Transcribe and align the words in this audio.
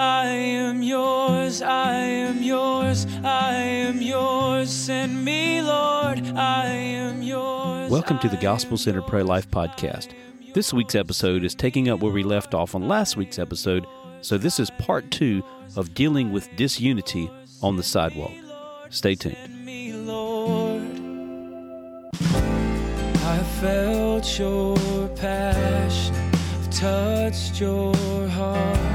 I 0.00 0.28
am 0.28 0.82
yours, 0.82 1.60
I 1.60 1.92
am 1.92 2.42
yours, 2.42 3.06
I 3.22 3.52
am 3.52 4.00
yours. 4.00 4.70
Send 4.70 5.22
me, 5.26 5.60
Lord, 5.60 6.26
I 6.38 6.68
am 6.68 7.20
yours. 7.22 7.90
Welcome 7.90 8.18
to 8.20 8.30
the 8.30 8.38
Gospel 8.38 8.78
Center 8.78 9.02
Pro 9.02 9.22
Life 9.22 9.50
podcast. 9.50 10.14
This 10.54 10.72
week's 10.72 10.94
episode 10.94 11.44
is 11.44 11.54
taking 11.54 11.90
up 11.90 12.00
where 12.00 12.14
we 12.14 12.22
left 12.22 12.54
off 12.54 12.74
on 12.74 12.88
last 12.88 13.18
week's 13.18 13.38
episode, 13.38 13.86
so 14.22 14.38
this 14.38 14.58
is 14.58 14.70
part 14.78 15.10
two 15.10 15.42
of 15.76 15.92
dealing 15.92 16.32
with 16.32 16.48
disunity 16.56 17.30
on 17.60 17.76
the 17.76 17.82
sidewalk. 17.82 18.32
Stay 18.88 19.14
tuned. 19.14 19.36
Send 19.36 19.66
me, 19.66 19.92
Lord. 19.92 20.80
I 22.14 23.42
felt 23.60 24.38
your 24.38 25.08
passion, 25.08 26.14
touched 26.70 27.60
your 27.60 27.94
heart. 28.28 28.89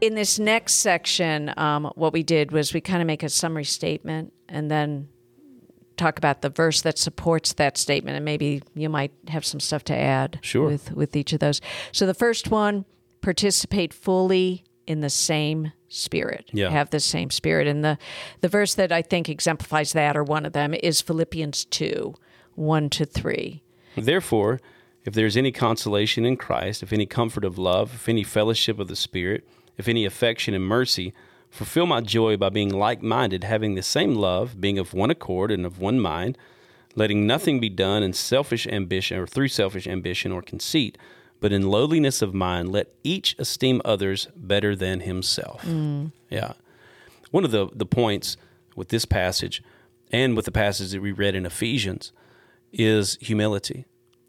In 0.00 0.14
this 0.14 0.38
next 0.38 0.74
section, 0.74 1.52
um, 1.56 1.90
what 1.94 2.12
we 2.12 2.22
did 2.22 2.52
was 2.52 2.72
we 2.72 2.80
kind 2.80 3.00
of 3.00 3.06
make 3.06 3.22
a 3.22 3.28
summary 3.28 3.64
statement 3.64 4.32
and 4.48 4.70
then 4.70 5.08
talk 5.96 6.16
about 6.16 6.42
the 6.42 6.50
verse 6.50 6.82
that 6.82 6.96
supports 6.96 7.54
that 7.54 7.76
statement, 7.76 8.16
and 8.16 8.24
maybe 8.24 8.62
you 8.74 8.88
might 8.88 9.12
have 9.28 9.44
some 9.44 9.60
stuff 9.60 9.82
to 9.84 9.96
add. 9.96 10.38
Sure. 10.42 10.66
With 10.66 10.92
with 10.92 11.16
each 11.16 11.32
of 11.32 11.40
those. 11.40 11.60
So 11.92 12.06
the 12.06 12.14
first 12.14 12.50
one, 12.50 12.84
participate 13.20 13.92
fully 13.92 14.64
in 14.86 15.00
the 15.00 15.10
same 15.10 15.72
spirit. 15.88 16.48
Yeah. 16.52 16.70
Have 16.70 16.90
the 16.90 17.00
same 17.00 17.30
spirit, 17.30 17.66
and 17.66 17.84
the 17.84 17.98
the 18.40 18.48
verse 18.48 18.74
that 18.74 18.92
I 18.92 19.02
think 19.02 19.28
exemplifies 19.28 19.92
that, 19.92 20.16
or 20.16 20.22
one 20.22 20.46
of 20.46 20.52
them, 20.52 20.72
is 20.74 21.00
Philippians 21.00 21.64
two, 21.64 22.14
one 22.54 22.88
to 22.90 23.04
three. 23.04 23.62
Therefore, 23.96 24.60
if 25.04 25.14
there 25.14 25.26
is 25.26 25.36
any 25.36 25.50
consolation 25.50 26.24
in 26.24 26.36
Christ, 26.36 26.82
if 26.82 26.92
any 26.92 27.06
comfort 27.06 27.44
of 27.44 27.58
love, 27.58 27.94
if 27.94 28.08
any 28.08 28.22
fellowship 28.22 28.78
of 28.78 28.86
the 28.86 28.96
Spirit, 28.96 29.48
if 29.78 29.88
any 29.88 30.04
affection 30.04 30.52
and 30.52 30.64
mercy, 30.64 31.14
fulfill 31.48 31.86
my 31.86 32.00
joy 32.00 32.36
by 32.36 32.50
being 32.50 32.68
like 32.68 33.02
minded, 33.02 33.44
having 33.44 33.74
the 33.74 33.82
same 33.82 34.14
love, 34.14 34.60
being 34.60 34.78
of 34.78 34.92
one 34.92 35.10
accord 35.10 35.50
and 35.50 35.64
of 35.64 35.78
one 35.78 35.98
mind, 35.98 36.36
letting 36.94 37.26
nothing 37.26 37.60
be 37.60 37.68
done 37.68 38.02
in 38.02 38.12
selfish 38.12 38.66
ambition 38.66 39.18
or 39.18 39.26
through 39.26 39.48
selfish 39.48 39.86
ambition 39.86 40.32
or 40.32 40.42
conceit, 40.42 40.98
but 41.40 41.52
in 41.52 41.70
lowliness 41.70 42.20
of 42.20 42.34
mind, 42.34 42.70
let 42.72 42.92
each 43.04 43.36
esteem 43.38 43.80
others 43.84 44.28
better 44.34 44.74
than 44.74 45.00
himself. 45.00 45.62
Mm. 45.62 46.12
Yeah. 46.28 46.54
One 47.30 47.44
of 47.44 47.52
the, 47.52 47.68
the 47.72 47.86
points 47.86 48.36
with 48.74 48.88
this 48.88 49.04
passage 49.04 49.62
and 50.10 50.34
with 50.34 50.44
the 50.44 50.52
passage 50.52 50.90
that 50.90 51.00
we 51.00 51.12
read 51.12 51.34
in 51.34 51.46
Ephesians 51.46 52.12
is 52.72 53.16
humility 53.20 53.86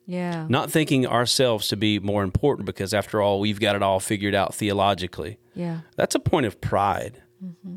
Yeah. 0.10 0.48
not 0.50 0.72
thinking 0.72 1.06
ourselves 1.06 1.68
to 1.68 1.78
be 1.78 2.00
more 2.00 2.24
important 2.24 2.66
because 2.66 2.94
after 2.96 3.22
all 3.22 3.40
we've 3.40 3.60
got 3.60 3.76
it 3.76 3.84
all 3.84 4.00
figured 4.00 4.34
out 4.34 4.56
theologically 4.56 5.38
Yeah. 5.54 5.82
that's 5.96 6.16
a 6.16 6.20
point 6.20 6.46
of 6.48 6.60
pride 6.60 7.22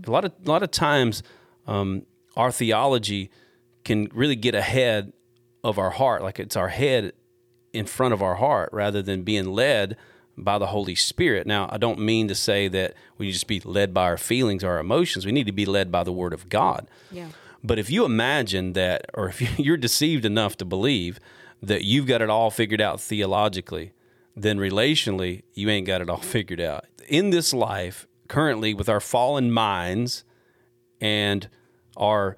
a 0.07 0.11
lot 0.11 0.25
of 0.25 0.33
a 0.45 0.49
lot 0.49 0.63
of 0.63 0.71
times 0.71 1.23
um, 1.67 2.07
our 2.37 2.51
theology 2.51 3.31
can 3.85 4.09
really 4.15 4.35
get 4.37 4.55
ahead 4.55 5.13
of 5.63 5.79
our 5.79 5.91
heart 5.91 6.23
like 6.23 6.41
it's 6.41 6.57
our 6.57 6.69
head 6.69 7.13
in 7.75 7.85
front 7.87 8.15
of 8.15 8.23
our 8.23 8.37
heart 8.37 8.71
rather 8.73 9.03
than 9.03 9.23
being 9.23 9.47
led 9.47 9.97
by 10.37 10.57
the 10.59 10.69
Holy 10.69 10.95
Spirit. 10.95 11.47
Now, 11.47 11.69
I 11.71 11.77
don't 11.77 11.99
mean 11.99 12.27
to 12.29 12.35
say 12.35 12.67
that 12.69 12.95
we 13.19 13.31
just 13.31 13.47
be 13.47 13.61
led 13.61 13.93
by 13.93 14.05
our 14.05 14.17
feelings, 14.17 14.65
our 14.65 14.79
emotions. 14.79 15.27
We 15.27 15.33
need 15.33 15.47
to 15.47 15.53
be 15.53 15.67
led 15.67 15.93
by 15.93 16.05
the 16.05 16.13
Word 16.13 16.33
of 16.33 16.49
God. 16.49 16.89
Yeah. 17.11 17.29
But 17.63 17.79
if 17.79 17.91
you 17.91 18.05
imagine 18.07 18.73
that, 18.73 19.07
or 19.15 19.29
if 19.29 19.59
you're 19.59 19.77
deceived 19.77 20.25
enough 20.25 20.57
to 20.57 20.65
believe 20.65 21.21
that 21.63 21.85
you've 21.85 22.07
got 22.07 22.21
it 22.21 22.29
all 22.29 22.51
figured 22.51 22.81
out 22.81 23.01
theologically, 23.01 23.93
then 24.35 24.59
relationally, 24.59 25.43
you 25.55 25.71
ain't 25.71 25.87
got 25.87 26.01
it 26.01 26.11
all 26.11 26.17
figured 26.19 26.61
out. 26.61 26.87
In 27.09 27.31
this 27.31 27.55
life, 27.55 28.07
currently, 28.29 28.75
with 28.75 28.89
our 28.89 29.01
fallen 29.01 29.51
minds 29.51 30.25
and 31.01 31.49
our 31.97 32.37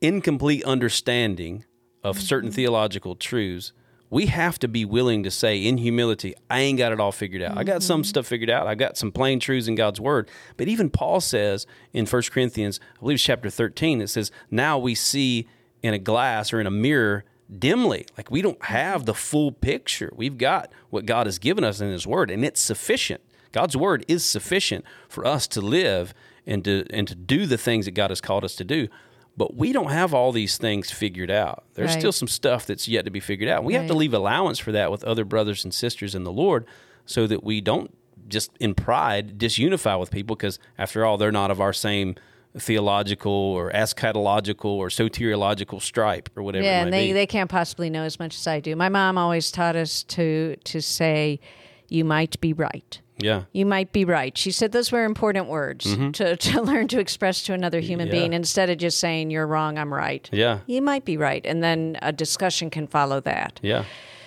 incomplete 0.00 0.64
understanding 0.64 1.64
of 2.02 2.20
certain 2.20 2.50
mm-hmm. 2.50 2.56
theological 2.56 3.16
truths, 3.16 3.72
we 4.10 4.26
have 4.26 4.58
to 4.58 4.68
be 4.68 4.84
willing 4.84 5.22
to 5.22 5.30
say 5.30 5.58
in 5.58 5.78
humility, 5.78 6.34
I 6.48 6.60
ain't 6.60 6.78
got 6.78 6.92
it 6.92 7.00
all 7.00 7.12
figured 7.12 7.42
out. 7.42 7.58
I 7.58 7.64
got 7.64 7.82
some 7.82 8.00
mm-hmm. 8.00 8.08
stuff 8.08 8.26
figured 8.26 8.48
out. 8.48 8.66
I 8.66 8.74
got 8.74 8.96
some 8.96 9.12
plain 9.12 9.38
truths 9.38 9.68
in 9.68 9.74
God's 9.74 10.00
word. 10.00 10.30
But 10.56 10.68
even 10.68 10.88
Paul 10.88 11.20
says 11.20 11.66
in 11.92 12.06
1 12.06 12.22
Corinthians, 12.30 12.80
I 12.96 13.00
believe 13.00 13.16
it's 13.16 13.24
chapter 13.24 13.50
13, 13.50 14.00
it 14.00 14.08
says, 14.08 14.30
Now 14.50 14.78
we 14.78 14.94
see 14.94 15.46
in 15.82 15.92
a 15.92 15.98
glass 15.98 16.52
or 16.52 16.60
in 16.60 16.66
a 16.66 16.70
mirror 16.70 17.24
dimly. 17.56 18.06
Like 18.16 18.30
we 18.30 18.42
don't 18.42 18.58
mm-hmm. 18.58 18.74
have 18.74 19.06
the 19.06 19.14
full 19.14 19.52
picture. 19.52 20.10
We've 20.14 20.38
got 20.38 20.72
what 20.90 21.06
God 21.06 21.26
has 21.26 21.38
given 21.38 21.64
us 21.64 21.80
in 21.80 21.90
his 21.90 22.06
word, 22.06 22.30
and 22.30 22.44
it's 22.44 22.60
sufficient. 22.60 23.22
God's 23.52 23.76
word 23.76 24.04
is 24.08 24.24
sufficient 24.24 24.84
for 25.08 25.26
us 25.26 25.46
to 25.48 25.60
live 25.60 26.12
and 26.46 26.64
to 26.64 26.84
and 26.90 27.08
to 27.08 27.14
do 27.14 27.46
the 27.46 27.58
things 27.58 27.84
that 27.86 27.92
God 27.92 28.10
has 28.10 28.20
called 28.20 28.44
us 28.44 28.56
to 28.56 28.64
do. 28.64 28.88
But 29.36 29.54
we 29.54 29.72
don't 29.72 29.90
have 29.90 30.12
all 30.12 30.32
these 30.32 30.58
things 30.58 30.90
figured 30.90 31.30
out. 31.30 31.64
There's 31.74 31.92
Right. 31.92 32.00
still 32.00 32.12
some 32.12 32.26
stuff 32.26 32.66
that's 32.66 32.88
yet 32.88 33.04
to 33.04 33.10
be 33.12 33.20
figured 33.20 33.48
out. 33.48 33.62
We 33.62 33.74
have 33.74 33.86
to 33.86 33.94
leave 33.94 34.12
allowance 34.12 34.58
for 34.58 34.72
that 34.72 34.90
with 34.90 35.04
other 35.04 35.24
brothers 35.24 35.62
and 35.62 35.72
sisters 35.72 36.16
in 36.16 36.24
the 36.24 36.32
Lord 36.32 36.66
so 37.06 37.28
that 37.28 37.44
we 37.44 37.60
don't 37.60 37.96
just 38.26 38.50
in 38.58 38.74
pride 38.74 39.38
disunify 39.38 39.98
with 39.98 40.10
people 40.10 40.34
because 40.34 40.58
after 40.76 41.04
all 41.04 41.16
they're 41.16 41.32
not 41.32 41.52
of 41.52 41.60
our 41.60 41.72
same 41.72 42.16
theological 42.56 43.32
or 43.32 43.70
eschatological 43.72 44.64
or 44.66 44.88
soteriological 44.88 45.80
stripe 45.82 46.28
or 46.36 46.42
whatever 46.42 46.64
Yeah, 46.64 46.80
it 46.80 46.84
and 46.84 46.92
they, 46.92 47.08
be. 47.08 47.12
they 47.12 47.26
can't 47.26 47.50
possibly 47.50 47.90
know 47.90 48.02
as 48.02 48.18
much 48.18 48.36
as 48.36 48.46
I 48.46 48.60
do. 48.60 48.74
My 48.76 48.88
mom 48.88 49.18
always 49.18 49.50
taught 49.50 49.76
us 49.76 50.02
to 50.04 50.56
to 50.64 50.80
say, 50.80 51.40
"You 51.88 52.04
might 52.04 52.40
be 52.40 52.52
right." 52.52 53.00
yeah. 53.20 53.42
You 53.52 53.66
might 53.66 53.92
be 53.92 54.04
right. 54.04 54.38
She 54.38 54.52
said 54.52 54.70
those 54.70 54.92
were 54.92 55.04
important 55.04 55.48
words 55.48 55.84
to, 56.12 56.36
to 56.36 56.60
learn 56.70 56.86
to 56.86 57.00
express 57.00 57.42
to 57.42 57.52
another 57.52 57.80
human 57.80 58.06
Mm-hmm. 58.06 58.14
Yeah. 58.14 58.20
being 58.20 58.32
instead 58.32 58.70
of 58.70 58.78
just 58.78 59.00
saying 59.00 59.30
you're 59.32 59.44
wrong, 59.46 59.76
I'm 59.76 59.92
right. 59.92 60.28
Yeah. 60.32 60.60
You 60.68 60.80
might 60.82 61.04
be 61.04 61.16
right, 61.16 61.44
and 61.44 61.60
then 61.60 61.98
a 62.00 62.12
discussion 62.12 62.70
can 62.70 62.86
follow 62.86 63.18
that. 63.22 63.58
Yeah. 63.60 63.84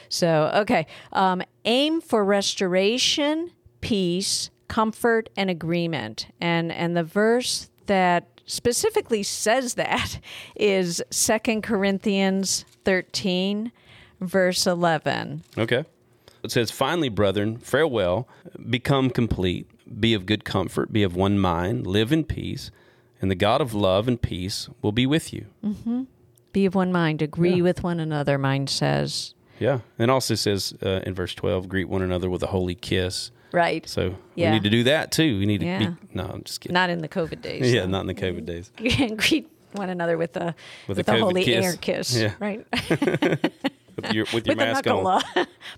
So, 0.10 0.52
okay. 0.56 0.88
Um, 1.14 1.42
aim 1.64 2.02
for 2.02 2.26
restoration, 2.26 3.52
peace, 3.80 4.50
comfort, 4.68 5.30
and 5.38 5.50
agreement. 5.50 6.28
And 6.42 6.72
and 6.72 6.96
the 6.98 7.04
verse 7.04 7.70
that 7.88 8.28
specifically 8.46 9.24
says 9.24 9.76
that 9.76 10.20
is 10.56 11.02
Second 11.10 11.62
Corinthians 11.64 12.66
13, 12.86 13.72
verse 14.20 14.68
11. 14.68 15.44
Okay. 15.58 15.86
It 16.44 16.52
says, 16.52 16.72
Finally, 16.72 17.10
brethren, 17.10 17.58
farewell, 17.58 18.28
become 18.70 19.10
complete, 19.10 19.68
be 20.00 20.14
of 20.14 20.26
good 20.26 20.44
comfort, 20.44 20.92
be 20.92 21.04
of 21.04 21.16
one 21.16 21.38
mind, 21.40 21.86
live 21.86 22.12
in 22.12 22.24
peace, 22.24 22.72
and 23.22 23.30
the 23.30 23.36
God 23.36 23.62
of 23.62 23.74
love 23.74 24.08
and 24.08 24.20
peace 24.22 24.68
will 24.82 24.92
be 24.92 25.06
with 25.06 25.32
you. 25.32 25.46
Be 26.52 26.66
of 26.66 26.74
one 26.76 26.92
mind, 26.92 27.22
agree 27.22 27.56
Yeah. 27.56 27.62
with 27.64 27.84
one 27.84 28.00
another, 28.00 28.38
mine 28.40 28.66
says. 28.68 29.36
Yeah. 29.60 29.82
And 30.00 30.10
also 30.10 30.34
says 30.34 30.74
uh, 30.84 31.02
in 31.06 31.14
verse 31.14 31.36
12, 31.36 31.70
greet 31.70 31.88
one 31.88 32.02
another 32.02 32.30
with 32.30 32.42
a 32.42 32.48
holy 32.48 32.74
kiss. 32.76 33.30
Right. 33.54 33.88
So 33.88 34.16
Yeah. 34.36 34.50
we 34.50 34.56
need 34.56 34.64
to 34.64 34.70
do 34.70 34.84
that 34.86 35.12
too. 35.12 35.40
We 35.40 35.46
need 35.46 35.60
to 35.62 35.66
Yeah. 35.66 35.80
be, 35.80 35.88
no, 36.14 36.26
I'm 36.26 36.44
just 36.44 36.62
kidding. 36.62 36.74
Not 36.74 36.90
in 36.90 37.00
the 37.00 37.10
COVID 37.10 37.42
days. 37.42 37.74
yeah, 37.74 37.86
not 37.86 38.02
in 38.02 38.08
the 38.08 38.14
COVID 38.14 38.46
days. 38.46 38.72
Greet 39.18 39.50
one 39.74 39.90
another 39.90 40.18
with 40.18 40.36
a 40.38 40.54
With 40.88 40.98
with, 40.98 41.10
a 41.10 41.16
a, 41.16 41.20
holy 41.20 41.44
kiss. 41.44 41.66
air 41.66 41.74
kiss. 41.80 42.16
Yeah. 42.16 42.34
Right. 42.40 42.66
With 43.98 44.14
your, 44.14 44.26
with 44.34 44.48
your 44.48 44.56
with 44.56 44.64
a 44.64 44.66
mask 44.66 44.86
knuckle 44.86 45.06
on. 45.06 45.22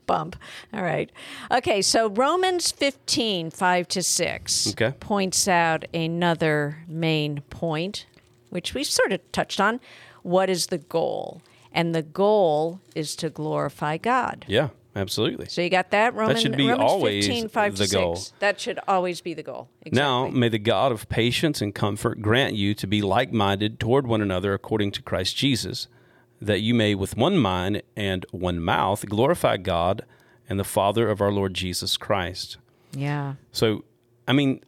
bump. 0.05 0.35
All 0.71 0.83
right. 0.83 1.11
Okay, 1.51 1.81
so 1.81 2.09
Romans 2.09 2.71
15, 2.71 3.49
5 3.49 3.87
to 3.89 4.03
6 4.03 4.67
Okay. 4.69 4.91
points 4.99 5.47
out 5.47 5.85
another 5.95 6.77
main 6.87 7.41
point, 7.49 8.05
which 8.49 8.75
we've 8.75 8.85
sort 8.85 9.11
of 9.11 9.19
touched 9.31 9.59
on. 9.59 9.79
What 10.21 10.49
is 10.49 10.67
the 10.67 10.77
goal? 10.77 11.41
And 11.73 11.93
the 11.95 12.03
goal 12.03 12.79
is 12.95 13.15
to 13.17 13.29
glorify 13.31 13.97
God. 13.97 14.45
Yeah, 14.47 14.69
absolutely. 14.95 15.47
So 15.47 15.61
you 15.61 15.69
got 15.69 15.91
that? 15.91 16.13
Roman, 16.13 16.37
should 16.37 16.57
be 16.57 16.69
Romans 16.69 16.91
always 16.91 17.25
15, 17.27 17.49
5 17.49 17.77
the 17.77 17.85
to 17.85 17.95
goal. 17.95 18.15
6. 18.15 18.33
That 18.39 18.59
should 18.59 18.79
always 18.87 19.21
be 19.21 19.33
the 19.33 19.43
goal. 19.43 19.69
Now, 19.91 20.27
may 20.27 20.49
the 20.49 20.59
God 20.59 20.91
of 20.91 21.09
patience 21.09 21.61
and 21.61 21.73
comfort 21.73 22.21
grant 22.21 22.55
you 22.55 22.73
to 22.75 22.87
be 22.87 23.01
like 23.01 23.31
minded 23.31 23.79
toward 23.79 24.07
one 24.07 24.21
another 24.21 24.53
according 24.53 24.91
to 24.93 25.01
Christ 25.01 25.35
Jesus, 25.35 25.87
that 26.41 26.61
you 26.61 26.73
may 26.73 26.95
with 26.95 27.17
one 27.17 27.37
mind 27.37 27.83
and 27.95 28.25
one 28.31 28.59
mouth 28.59 29.05
glorify 29.07 29.57
God 29.57 30.05
and 30.49 30.59
the 30.59 30.63
Father 30.65 31.09
of 31.09 31.21
our 31.21 31.31
Lord 31.31 31.53
Jesus 31.53 31.97
Christ. 31.97 32.57
yeah. 32.91 33.35
So, 33.51 33.85
I 34.27 34.33
mean, 34.33 34.61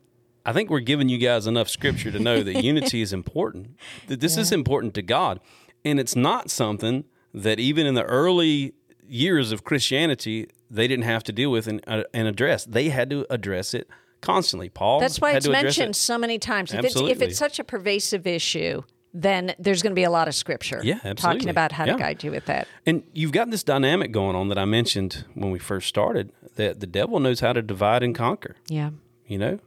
I 0.45 0.53
think 0.53 0.69
we're 0.69 0.79
giving 0.79 1.09
you 1.09 1.17
guys 1.17 1.47
enough 1.47 1.69
scripture 1.69 2.11
to 2.11 2.19
know 2.19 2.43
that 2.43 2.63
unity 2.63 3.01
is 3.01 3.11
important. 3.11 3.75
That 4.07 4.19
this 4.19 4.37
is 4.37 4.51
important 4.59 4.93
to 4.95 5.01
God. 5.01 5.39
And 5.83 5.99
it's 5.99 6.15
not 6.15 6.49
something 6.49 7.05
that 7.33 7.59
even 7.59 7.85
in 7.85 7.95
the 7.95 8.03
early 8.03 8.73
years 9.07 9.51
of 9.51 9.63
Christianity, 9.63 10.47
they 10.69 10.87
didn't 10.87 11.05
have 11.05 11.23
to 11.25 11.31
deal 11.31 11.51
with 11.51 11.67
and, 11.67 11.81
uh, 11.87 12.03
and 12.13 12.27
address. 12.27 12.65
They 12.65 12.89
had 12.89 13.09
to 13.11 13.25
address 13.29 13.73
it 13.73 13.87
constantly. 14.21 14.69
Paul 14.69 14.99
That's 14.99 15.19
why 15.21 15.33
it's 15.33 15.47
mentioned 15.47 15.91
it. 15.91 15.95
so 15.95 16.17
many 16.17 16.39
times. 16.39 16.73
If 16.73 16.83
it's, 16.85 16.95
if 16.95 17.21
it's 17.21 17.37
such 17.37 17.59
a 17.59 17.63
pervasive 17.63 18.25
issue, 18.25 18.83
then 19.13 19.53
there's 19.59 19.81
going 19.81 19.91
to 19.91 19.95
be 19.95 20.03
a 20.03 20.09
lot 20.09 20.27
of 20.27 20.35
scripture 20.35 20.81
Yeah, 20.83 20.97
talking 21.13 21.47
about 21.49 21.71
how 21.71 21.85
to 21.85 21.95
guide 21.95 22.23
you 22.23 22.31
with 22.31 22.45
that. 22.47 22.67
And 22.85 23.03
you've 23.13 23.31
got 23.31 23.49
this 23.49 23.63
dynamic 23.63 24.11
going 24.11 24.35
on 24.35 24.49
that 24.49 24.57
I 24.57 24.65
mentioned 24.65 25.25
when 25.35 25.51
we 25.51 25.59
first 25.59 25.87
started 25.87 26.31
that 26.55 26.79
the 26.81 26.87
devil 26.87 27.19
knows 27.19 27.39
how 27.39 27.53
to 27.53 27.61
divide 27.61 28.03
and 28.03 28.13
conquer, 28.15 28.55
Yeah. 28.67 28.89
you 29.27 29.37
know? 29.37 29.59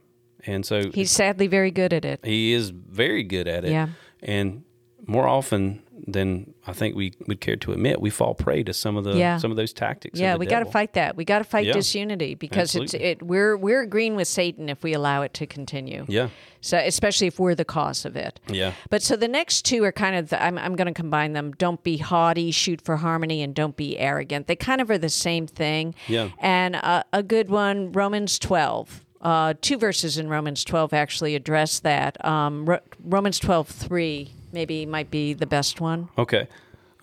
And 0.45 0.65
so 0.65 0.89
He's 0.91 1.11
sadly 1.11 1.47
very 1.47 1.71
good 1.71 1.93
at 1.93 2.05
it. 2.05 2.19
he 2.23 2.53
is 2.53 2.69
very 2.69 3.23
good 3.23 3.47
at 3.47 3.65
it. 3.65 3.71
Yeah. 3.71 3.89
And 4.21 4.63
more 5.07 5.27
often 5.27 5.81
than 6.11 6.53
I 6.67 6.73
think 6.73 6.95
we 6.95 7.13
would 7.27 7.41
care 7.41 7.55
to 7.57 7.71
admit, 7.71 8.01
we 8.01 8.09
fall 8.09 8.33
prey 8.33 8.63
to 8.63 8.73
some 8.73 8.97
of 8.97 9.03
the 9.03 9.17
Yeah. 9.17 9.37
some 9.37 9.51
of 9.51 9.57
those 9.57 9.73
tactics. 9.73 10.19
Yeah, 10.19 10.35
we 10.35 10.45
got 10.45 10.59
to 10.59 10.65
fight 10.65 10.93
that. 10.93 11.15
We 11.15 11.25
got 11.25 11.39
to 11.39 11.43
fight 11.43 11.65
Yeah. 11.65 11.73
disunity 11.73 12.35
because 12.35 12.75
it's 12.75 12.93
it. 12.93 13.21
We're 13.23 13.55
we're 13.57 13.81
agreeing 13.81 14.15
with 14.15 14.27
Satan 14.27 14.69
if 14.69 14.83
we 14.83 14.93
allow 14.93 15.21
it 15.21 15.33
to 15.35 15.45
continue. 15.47 16.05
Yeah. 16.07 16.29
So 16.61 16.77
especially 16.77 17.27
if 17.27 17.39
we're 17.39 17.55
the 17.55 17.63
cause 17.65 18.03
of 18.05 18.15
it. 18.17 18.39
Yeah. 18.49 18.73
But 18.89 19.01
so 19.01 19.15
the 19.15 19.27
next 19.29 19.63
two 19.63 19.83
are 19.85 19.91
kind 19.93 20.15
of 20.15 20.29
the, 20.29 20.43
I'm 20.43 20.57
I'm 20.57 20.75
going 20.75 20.87
to 20.87 20.93
combine 20.93 21.33
them. 21.33 21.53
Don't 21.53 21.81
be 21.83 21.97
haughty, 21.97 22.51
shoot 22.51 22.81
for 22.81 22.97
harmony, 22.97 23.41
and 23.41 23.55
don't 23.55 23.77
be 23.77 23.97
arrogant. 23.97 24.47
They 24.47 24.55
kind 24.57 24.81
of 24.81 24.89
are 24.89 24.97
the 24.97 25.09
same 25.09 25.47
thing. 25.47 25.95
Yeah. 26.07 26.29
And 26.39 26.75
uh, 26.75 27.03
a 27.13 27.23
good 27.23 27.49
one, 27.49 27.91
Romans 27.93 28.37
12. 28.39 29.05
Uh, 29.21 29.53
two 29.61 29.77
verses 29.77 30.17
in 30.17 30.29
Romans 30.29 30.63
12 30.63 30.93
actually 30.93 31.35
address 31.35 31.79
that. 31.81 32.23
Um, 32.23 32.65
Ro- 32.65 32.79
Romans 33.03 33.37
12, 33.39 33.67
3 33.67 34.31
maybe 34.51 34.85
might 34.85 35.09
be 35.11 35.33
the 35.33 35.45
best 35.45 35.79
one. 35.81 36.09
Okay. 36.17 36.47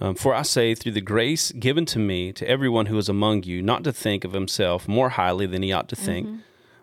Um, 0.01 0.15
For 0.15 0.35
I 0.35 0.43
say, 0.43 0.75
through 0.75 0.93
the 0.93 1.01
grace 1.01 1.53
given 1.53 1.87
to 1.87 1.99
me, 1.99 2.33
to 2.35 2.47
everyone 2.49 2.87
who 2.87 2.99
is 2.99 3.09
among 3.09 3.45
you, 3.45 3.63
not 3.63 3.83
to 3.85 3.93
think 3.93 4.25
of 4.25 4.33
himself 4.35 4.87
more 4.87 5.11
highly 5.11 5.47
than 5.47 5.63
he 5.63 5.73
ought 5.73 5.89
to 5.89 5.97
think, 5.97 6.27
Mm-hmm. 6.27 6.37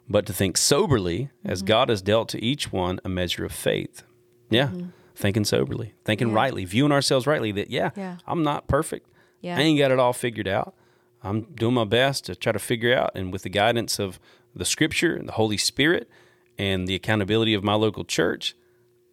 but 0.09 0.25
to 0.25 0.33
think 0.33 0.57
soberly, 0.57 1.29
as 1.45 1.61
God 1.61 1.89
has 1.89 2.01
dealt 2.01 2.27
to 2.29 2.43
each 2.43 2.71
one 2.71 2.99
a 3.05 3.09
measure 3.09 3.45
of 3.45 3.51
faith. 3.51 4.03
Yeah. 4.49 4.71
Thinking 5.15 5.45
soberly, 5.45 5.93
thinking 6.05 6.27
Mm-hmm. 6.29 6.35
Yeah. 6.37 6.41
rightly, 6.41 6.65
viewing 6.65 6.91
ourselves 6.91 7.27
rightly 7.27 7.51
that, 7.51 7.69
yeah, 7.69 7.91
Yeah. 7.95 8.17
I'm 8.25 8.41
not 8.41 8.67
perfect. 8.67 9.07
Yeah. 9.41 9.57
I 9.57 9.61
ain't 9.61 9.77
got 9.77 9.91
it 9.91 9.99
all 9.99 10.13
figured 10.13 10.47
out. 10.47 10.73
I'm 11.21 11.41
doing 11.53 11.75
my 11.75 11.85
best 11.85 12.25
to 12.25 12.35
try 12.35 12.51
to 12.51 12.59
figure 12.59 12.97
out, 12.97 13.11
and 13.13 13.31
with 13.31 13.43
the 13.43 13.49
guidance 13.49 13.99
of 13.99 14.19
the 14.55 14.65
scripture 14.65 15.15
and 15.15 15.27
the 15.27 15.33
Holy 15.33 15.57
Spirit 15.57 16.09
and 16.57 16.87
the 16.87 16.95
accountability 16.95 17.53
of 17.53 17.63
my 17.63 17.75
local 17.75 18.03
church, 18.03 18.55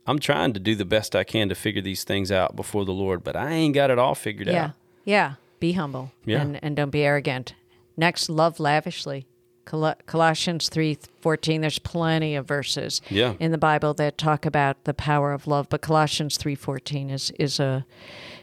I'm 0.06 0.18
trying 0.18 0.52
to 0.54 0.60
do 0.60 0.74
the 0.74 0.84
best 0.84 1.14
I 1.14 1.24
can 1.24 1.48
to 1.50 1.54
figure 1.54 1.82
these 1.82 2.04
things 2.04 2.32
out 2.32 2.56
before 2.56 2.84
the 2.84 2.92
Lord, 2.92 3.22
but 3.22 3.36
I 3.36 3.50
ain't 3.50 3.74
got 3.74 3.90
it 3.90 3.98
all 3.98 4.14
figured 4.14 4.48
Yeah. 4.48 4.64
out. 4.64 4.70
Yeah. 5.04 5.14
Yeah. 5.14 5.34
Be 5.60 5.72
humble 5.72 6.12
Yeah. 6.24 6.40
and, 6.40 6.58
and 6.62 6.74
don't 6.76 6.90
be 6.90 7.02
arrogant. 7.02 7.54
Next, 7.96 8.28
love 8.30 8.58
lavishly. 8.58 9.26
Col- 9.66 9.94
Colossians 10.06 10.68
3:14 10.70 11.60
there's 11.60 11.78
plenty 11.78 12.34
of 12.34 12.46
verses 12.48 13.00
Yeah. 13.10 13.34
in 13.38 13.52
the 13.52 13.58
Bible 13.58 13.92
that 13.94 14.16
talk 14.18 14.46
about 14.46 14.82
the 14.84 14.94
power 14.94 15.32
of 15.32 15.46
love, 15.46 15.68
but 15.68 15.80
Colossians 15.82 16.38
3:14 16.38 17.10
is 17.10 17.30
is 17.38 17.60
a 17.60 17.84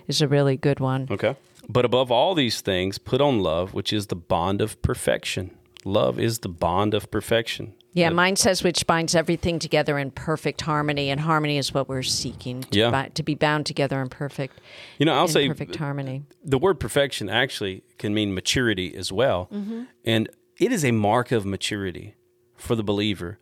is 0.08 0.22
a 0.22 0.28
really 0.28 0.56
good 0.58 0.80
one. 0.80 1.08
Okay. 1.10 1.36
But 1.68 1.84
above 1.86 2.12
all 2.12 2.34
these 2.36 2.62
things, 2.62 2.98
put 2.98 3.20
on 3.20 3.42
love, 3.42 3.74
which 3.74 3.92
is 3.92 4.08
the 4.08 4.16
bond 4.16 4.62
of 4.62 4.82
perfection. 4.82 5.52
Love 5.84 6.18
is 6.20 6.40
the 6.40 6.50
bond 6.50 6.94
of 6.94 7.10
perfection. 7.12 7.74
Yeah, 7.98 8.10
mine 8.10 8.36
says 8.36 8.64
which 8.64 8.86
binds 8.86 9.16
everything 9.16 9.60
together 9.60 9.98
in 9.98 10.12
perfect 10.12 10.62
harmony, 10.62 11.10
and 11.10 11.20
harmony 11.20 11.58
is 11.58 11.74
what 11.74 11.90
we're 11.90 12.04
seeking. 12.04 12.62
To, 12.62 12.78
Yeah. 12.80 12.92
bi- 12.92 13.10
to 13.16 13.24
be 13.24 13.34
bound 13.36 13.66
together 13.66 14.02
in 14.02 14.10
perfect, 14.10 14.60
You 15.00 15.06
know, 15.06 15.14
I'll 15.14 15.28
say 15.28 15.48
perfect 15.48 15.76
harmony. 15.78 16.24
the 16.44 16.58
word 16.60 16.80
perfection 16.80 17.30
actually 17.30 17.84
can 17.98 18.14
mean 18.14 18.34
maturity 18.34 18.96
as 18.96 19.12
well. 19.12 19.50
Mm-hmm. 19.52 19.84
And 20.06 20.30
it 20.60 20.72
is 20.72 20.86
a 20.86 20.92
mark 20.92 21.32
of 21.32 21.46
maturity 21.46 22.16
for 22.56 22.76
the 22.76 22.84
believer 22.84 23.40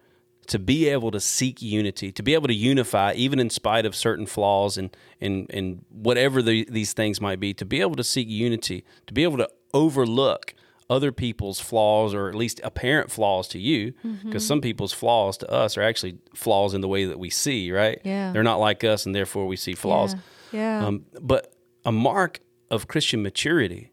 to 0.47 0.59
be 0.59 0.87
able 0.89 1.09
to 1.11 1.19
seek 1.19 1.61
unity, 1.61 2.11
to 2.11 2.21
be 2.23 2.33
able 2.33 2.47
to 2.47 2.53
unify 2.53 3.13
even 3.15 3.39
in 3.39 3.49
spite 3.49 3.85
of 3.85 3.95
certain 3.95 4.25
flaws 4.25 4.77
and 4.77 4.95
and, 5.19 5.47
and 5.49 5.83
whatever 5.89 6.41
the, 6.41 6.67
these 6.69 6.93
things 6.93 7.19
might 7.19 7.39
be, 7.39 7.53
to 7.55 7.65
be 7.65 7.81
able 7.81 7.95
to 7.95 8.03
seek 8.03 8.29
unity, 8.29 8.83
to 9.07 9.13
be 9.13 9.23
able 9.23 9.37
to 9.37 9.49
overlook 9.73 10.53
other 10.89 11.11
people's 11.11 11.59
flaws 11.59 12.13
or 12.13 12.29
at 12.29 12.35
least 12.35 12.61
apparent 12.63 13.09
flaws 13.11 13.47
to 13.47 13.59
you 13.59 13.93
because 14.23 14.45
some 14.45 14.61
people's 14.61 14.93
flaws 14.93 15.35
to 15.37 15.49
us 15.51 15.77
are 15.77 15.81
actually 15.81 16.17
flaws 16.35 16.73
in 16.75 16.81
the 16.81 16.87
way 16.87 17.05
that 17.05 17.17
we 17.17 17.29
see 17.29 17.71
right 17.71 17.99
Yeah. 18.03 18.31
they're 18.31 18.43
not 18.43 18.59
like 18.59 18.83
us 18.83 19.05
and 19.05 19.15
therefore 19.15 19.47
we 19.47 19.55
see 19.55 19.73
flaws 19.73 20.15
Yeah. 20.51 20.85
um, 20.85 21.05
but 21.21 21.53
a 21.85 21.91
mark 21.91 22.39
of 22.69 22.87
Christian 22.87 23.23
maturity 23.23 23.91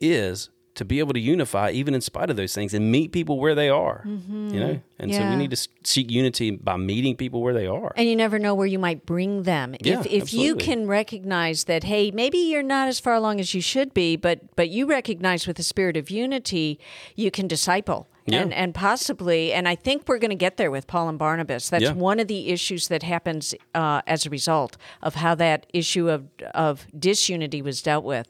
is 0.00 0.50
to 0.74 0.84
be 0.86 1.00
able 1.00 1.12
to 1.12 1.20
unify 1.20 1.70
even 1.70 1.94
in 1.94 2.00
spite 2.00 2.30
of 2.30 2.36
those 2.36 2.54
things 2.54 2.72
and 2.72 2.90
meet 2.90 3.12
people 3.12 3.38
where 3.38 3.54
they 3.54 3.68
are. 3.68 4.02
You 4.06 4.60
know, 4.60 4.80
and 4.98 5.12
so 5.12 5.20
Yeah. 5.20 5.30
we 5.30 5.36
need 5.36 5.50
to 5.50 5.68
seek 5.84 6.10
unity 6.10 6.50
by 6.52 6.76
meeting 6.78 7.14
people 7.16 7.42
where 7.42 7.52
they 7.52 7.66
are. 7.66 7.92
And 7.96 8.08
you 8.08 8.16
never 8.16 8.38
know 8.38 8.54
where 8.54 8.66
you 8.66 8.78
might 8.78 9.04
bring 9.04 9.42
them. 9.42 9.74
Yeah, 9.80 10.00
if 10.00 10.06
if 10.06 10.32
you 10.32 10.54
can 10.56 10.86
recognize 10.86 11.64
that, 11.64 11.84
hey, 11.84 12.10
maybe 12.10 12.38
you're 12.38 12.62
not 12.62 12.88
as 12.88 12.98
far 13.00 13.14
along 13.14 13.38
as 13.40 13.52
you 13.54 13.60
should 13.60 13.92
be, 13.92 14.16
but 14.16 14.38
but 14.56 14.70
you 14.70 14.86
recognize 14.86 15.46
with 15.46 15.56
the 15.58 15.62
spirit 15.62 15.96
of 15.96 16.10
unity, 16.10 16.78
you 17.16 17.30
can 17.30 17.46
disciple. 17.48 18.08
Yeah. 18.24 18.40
And 18.42 18.54
and 18.54 18.72
possibly, 18.74 19.52
and 19.52 19.66
I 19.68 19.74
think 19.74 20.04
we're 20.08 20.20
going 20.20 20.30
to 20.30 20.36
get 20.46 20.56
there 20.56 20.70
with 20.70 20.86
Paul 20.86 21.08
and 21.08 21.18
Barnabas. 21.18 21.68
That's 21.68 21.82
Yeah. 21.82 21.92
one 21.92 22.20
of 22.20 22.28
the 22.28 22.48
issues 22.50 22.86
that 22.88 23.02
happens 23.02 23.52
uh, 23.74 24.00
as 24.06 24.24
a 24.26 24.30
result 24.30 24.76
of 25.02 25.16
how 25.16 25.34
that 25.34 25.66
issue 25.74 26.08
of 26.08 26.28
of 26.54 26.86
disunity 26.98 27.60
was 27.62 27.82
dealt 27.82 28.04
with. 28.04 28.28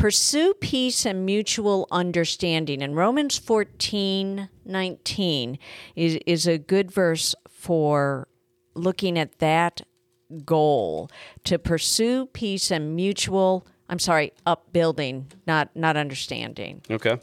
Pursue 0.00 0.54
peace 0.54 1.04
and 1.04 1.26
mutual 1.26 1.86
understanding. 1.90 2.82
And 2.82 2.96
Romans 2.96 3.38
14, 3.38 4.48
19 4.64 5.58
is, 5.94 6.18
is 6.26 6.46
a 6.46 6.58
good 6.58 6.90
verse 6.90 7.34
for 7.48 8.26
looking 8.74 9.18
at 9.18 9.38
that 9.38 9.82
goal 10.44 11.10
to 11.44 11.58
pursue 11.58 12.26
peace 12.26 12.70
and 12.70 12.96
mutual 12.96 13.66
I'm 13.90 13.98
sorry, 13.98 14.32
upbuilding, 14.46 15.32
not 15.48 15.74
not 15.74 15.96
understanding. 15.96 16.80
Okay. 16.88 17.18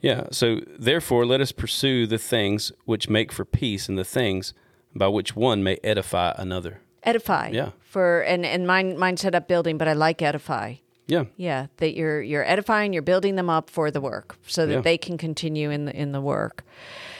Yeah. 0.00 0.28
So 0.30 0.60
therefore, 0.78 1.26
let 1.26 1.40
us 1.40 1.50
pursue 1.50 2.06
the 2.06 2.16
things 2.16 2.70
which 2.84 3.10
make 3.10 3.32
for 3.32 3.44
peace 3.44 3.88
and 3.88 3.98
the 3.98 4.04
things 4.04 4.54
by 4.94 5.08
which 5.08 5.34
one 5.34 5.64
may 5.64 5.78
edify 5.82 6.32
another. 6.38 6.80
Edify. 7.02 7.48
Yeah. 7.48 7.70
For 7.80 8.20
and, 8.20 8.46
and 8.46 8.68
mine 8.68 8.96
mine 8.96 9.16
set 9.16 9.34
up 9.34 9.48
building, 9.48 9.78
but 9.78 9.88
I 9.88 9.94
like 9.94 10.22
edify. 10.22 10.76
Yeah. 11.06 11.24
Yeah, 11.36 11.66
that 11.78 11.94
you're 11.96 12.22
you're 12.22 12.48
edifying, 12.48 12.92
you're 12.92 13.02
building 13.02 13.36
them 13.36 13.50
up 13.50 13.68
for 13.70 13.90
the 13.90 14.00
work 14.00 14.36
so 14.46 14.66
that 14.66 14.72
Yeah. 14.74 14.80
they 14.80 14.96
can 14.98 15.18
continue 15.18 15.70
in 15.70 15.84
the 15.86 15.94
in 15.96 16.12
the 16.12 16.20
work. 16.20 16.64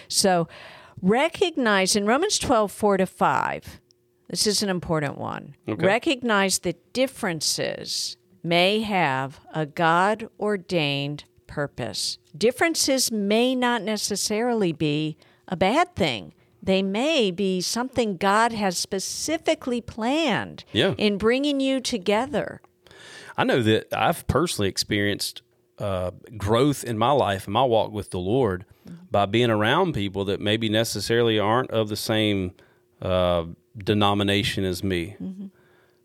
So 0.09 0.47
recognize 1.01 1.97
in 1.97 2.07
Romans 2.07 2.39
12, 2.39 2.71
4 2.71 2.97
to 2.99 3.07
5, 3.07 3.81
this 4.29 4.47
is 4.47 4.63
an 4.63 4.69
important 4.69 5.19
one. 5.19 5.57
Okay. 5.69 5.85
Recognize 5.85 6.61
that 6.61 6.93
differences 6.93 8.17
may 8.43 8.81
have 8.83 9.41
a 9.55 9.67
God 9.67 10.29
ordained 10.39 11.25
purpose. 11.47 12.19
Differences 12.37 13.11
may 13.13 13.55
not 13.55 13.83
necessarily 13.83 14.73
be 14.73 15.17
a 15.49 15.57
bad 15.57 15.95
thing. 15.95 16.33
They 16.63 16.83
may 16.83 17.31
be 17.31 17.61
something 17.61 18.17
God 18.17 18.53
has 18.53 18.79
specifically 18.79 19.81
planned 19.81 20.65
Yeah. 20.73 20.95
in 20.97 21.19
bringing 21.19 21.59
you 21.61 21.81
together. 21.81 22.61
I 23.37 23.45
know 23.45 23.63
that 23.63 23.93
I've 23.93 24.27
personally 24.27 24.69
experienced 24.69 25.43
uh, 25.79 26.11
growth 26.37 26.85
in 26.85 26.99
my 26.99 27.11
life 27.13 27.47
and 27.47 27.55
my 27.55 27.65
walk 27.65 27.93
with 27.93 28.11
the 28.11 28.19
Lord 28.19 28.65
by 29.11 29.27
being 29.27 29.51
around 29.51 29.95
people 29.95 30.25
that 30.27 30.41
maybe 30.41 30.69
necessarily 30.69 31.39
aren't 31.39 31.71
of 31.71 31.89
the 31.89 31.97
same 31.97 32.53
uh, 33.01 33.45
denomination 33.77 34.65
as 34.65 34.85
me. 34.85 35.17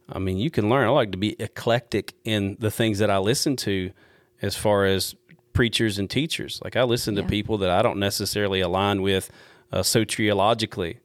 I 0.09 0.19
mean, 0.19 0.37
you 0.37 0.49
can 0.49 0.69
learn. 0.69 0.87
I 0.87 0.91
like 0.91 1.11
to 1.11 1.17
be 1.17 1.35
eclectic 1.39 2.13
in 2.23 2.55
the 2.59 2.71
things 2.71 2.99
that 2.99 3.09
I 3.09 3.17
listen 3.17 3.55
to 3.57 3.91
as 4.41 4.55
far 4.55 4.85
as 4.85 5.15
preachers 5.53 5.99
and 5.99 6.09
teachers. 6.09 6.61
Like, 6.63 6.75
I 6.75 6.83
listen 6.83 7.15
to 7.15 7.23
people 7.23 7.57
that 7.59 7.69
I 7.69 7.81
don't 7.81 7.99
necessarily 7.99 8.61
align 8.61 9.01
with 9.01 9.29
uh, 9.71 9.79
soteriologically. 9.79 10.97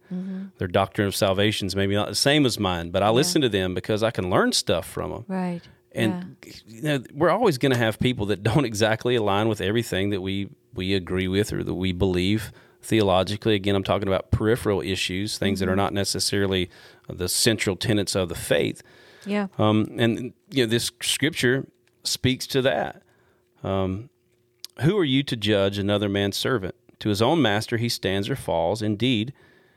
Their 0.59 0.69
doctrine 0.69 1.09
of 1.09 1.17
salvation 1.17 1.67
is 1.67 1.75
maybe 1.75 1.95
not 1.95 2.09
the 2.09 2.14
same 2.14 2.47
as 2.47 2.59
mine, 2.61 2.91
but 2.91 3.02
I 3.02 3.11
listen 3.11 3.43
to 3.43 3.49
them 3.49 3.75
because 3.75 4.02
I 4.02 4.11
can 4.11 4.31
learn 4.31 4.52
stuff 4.52 4.87
from 4.87 5.11
them. 5.11 5.25
Right. 5.26 5.62
And 5.95 6.37
you 6.67 6.83
know, 6.83 7.05
we're 7.13 7.31
always 7.31 7.59
going 7.59 7.73
to 7.73 7.79
have 7.79 7.99
people 7.99 8.27
that 8.27 8.43
don't 8.43 8.65
exactly 8.65 9.15
align 9.15 9.49
with 9.49 9.61
everything 9.61 10.11
that 10.11 10.21
we 10.21 10.49
we 10.75 10.95
agree 10.95 11.29
with 11.29 11.53
or 11.53 11.63
that 11.63 11.75
we 11.75 11.93
believe 11.93 12.53
theologically. 12.81 13.55
Again, 13.55 13.75
I'm 13.75 13.85
talking 13.85 14.09
about 14.09 14.31
peripheral 14.31 14.81
issues, 14.81 15.39
things 15.39 15.61
that 15.61 15.69
are 15.69 15.77
not 15.77 15.93
necessarily 15.93 16.71
the 17.09 17.29
central 17.29 17.77
tenets 17.77 18.15
of 18.15 18.29
the 18.29 18.35
faith. 18.35 18.83
yeah. 19.27 19.49
Um, 19.59 19.89
and 19.99 20.33
you 20.51 20.65
know, 20.65 20.71
this 20.71 20.91
scripture 21.01 21.67
speaks 22.05 22.47
to 22.49 22.63
that. 22.63 23.03
Um, 23.63 24.11
who 24.81 24.99
are 24.99 25.05
you 25.05 25.23
to 25.25 25.37
judge 25.37 25.79
another 25.79 26.09
man's 26.09 26.37
servant? 26.37 26.75
To 27.01 27.09
his 27.09 27.23
own 27.23 27.43
master 27.43 27.77
he 27.77 27.89
stands 27.89 28.29
or 28.29 28.37
falls. 28.37 28.81
Indeed, 28.83 29.33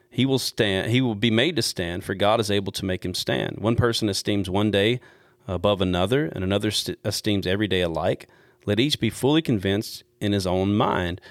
he 0.10 0.26
will 0.26 0.40
stand. 0.40 0.92
He 0.92 1.02
will 1.02 1.16
be 1.16 1.32
made 1.32 1.56
to 1.58 1.62
stand, 1.62 2.04
for 2.04 2.16
God 2.16 2.40
is 2.40 2.50
able 2.50 2.72
to 2.72 2.86
make 2.86 3.04
him 3.04 3.14
stand. 3.14 3.58
One 3.60 3.76
person 3.76 4.08
esteems 4.10 4.50
one 4.50 4.72
day 4.72 5.00
above 5.48 5.82
another, 5.82 6.26
and 6.34 6.44
another 6.44 6.72
st- 6.72 6.98
esteems 7.04 7.46
every 7.48 7.68
day 7.68 7.82
alike. 7.82 8.28
Let 8.66 8.80
each 8.80 9.00
be 9.00 9.10
fully 9.10 9.42
convinced 9.42 10.04
in 10.20 10.32
his 10.32 10.48
own 10.48 10.76
mind. 10.76 11.22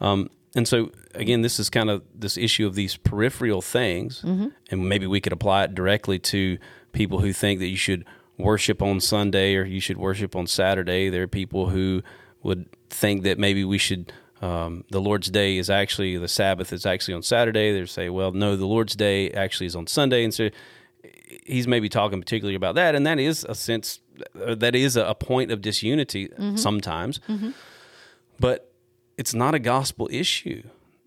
Um, 0.00 0.30
And 0.56 0.66
so 0.66 0.90
again, 1.14 1.42
this 1.42 1.60
is 1.60 1.70
kind 1.70 1.88
of 1.88 2.02
this 2.12 2.36
issue 2.36 2.66
of 2.66 2.74
these 2.74 2.96
peripheral 2.96 3.62
things, 3.62 4.22
and 4.70 4.88
maybe 4.88 5.06
we 5.06 5.20
could 5.20 5.32
apply 5.32 5.64
it 5.64 5.74
directly 5.76 6.18
to 6.18 6.58
people 6.92 7.20
who 7.20 7.32
think 7.32 7.60
that 7.60 7.68
you 7.68 7.76
should 7.76 8.04
worship 8.36 8.82
on 8.82 8.98
Sunday 9.00 9.54
or 9.54 9.64
you 9.64 9.80
should 9.80 9.96
worship 9.98 10.34
on 10.34 10.46
Saturday. 10.48 11.08
There 11.10 11.22
are 11.22 11.28
people 11.28 11.68
who 11.68 12.02
would 12.42 12.66
think 12.88 13.22
that 13.22 13.38
maybe 13.38 13.64
we 13.64 13.78
should. 13.78 14.12
Um, 14.42 14.84
the 14.90 15.00
Lord's 15.00 15.30
Day 15.30 15.58
is 15.58 15.68
actually 15.70 16.16
the 16.16 16.26
Sabbath 16.26 16.72
is 16.72 16.84
actually 16.86 17.14
on 17.14 17.22
Saturday. 17.22 17.72
They 17.78 17.86
say, 17.86 18.08
well, 18.08 18.32
no, 18.32 18.56
the 18.56 18.66
Lord's 18.66 18.96
Day 18.96 19.30
actually 19.30 19.66
is 19.66 19.76
on 19.76 19.86
Sunday, 19.86 20.24
and 20.24 20.32
so 20.34 20.48
he's 21.44 21.66
maybe 21.66 21.88
talking 21.88 22.20
particularly 22.20 22.54
about 22.54 22.74
that, 22.74 22.94
and 22.94 23.06
that 23.06 23.18
is 23.18 23.44
a 23.48 23.54
sense 23.54 24.00
uh, 24.40 24.54
that 24.54 24.74
is 24.74 24.96
a 24.96 25.14
point 25.14 25.50
of 25.50 25.60
disunity 25.60 26.28
mm-hmm. 26.28 26.56
sometimes, 26.56 27.20
mm-hmm. 27.28 27.50
but 28.38 28.72
it's 29.16 29.34
not 29.34 29.54
a 29.54 29.58
gospel 29.58 30.08
issue. 30.10 30.62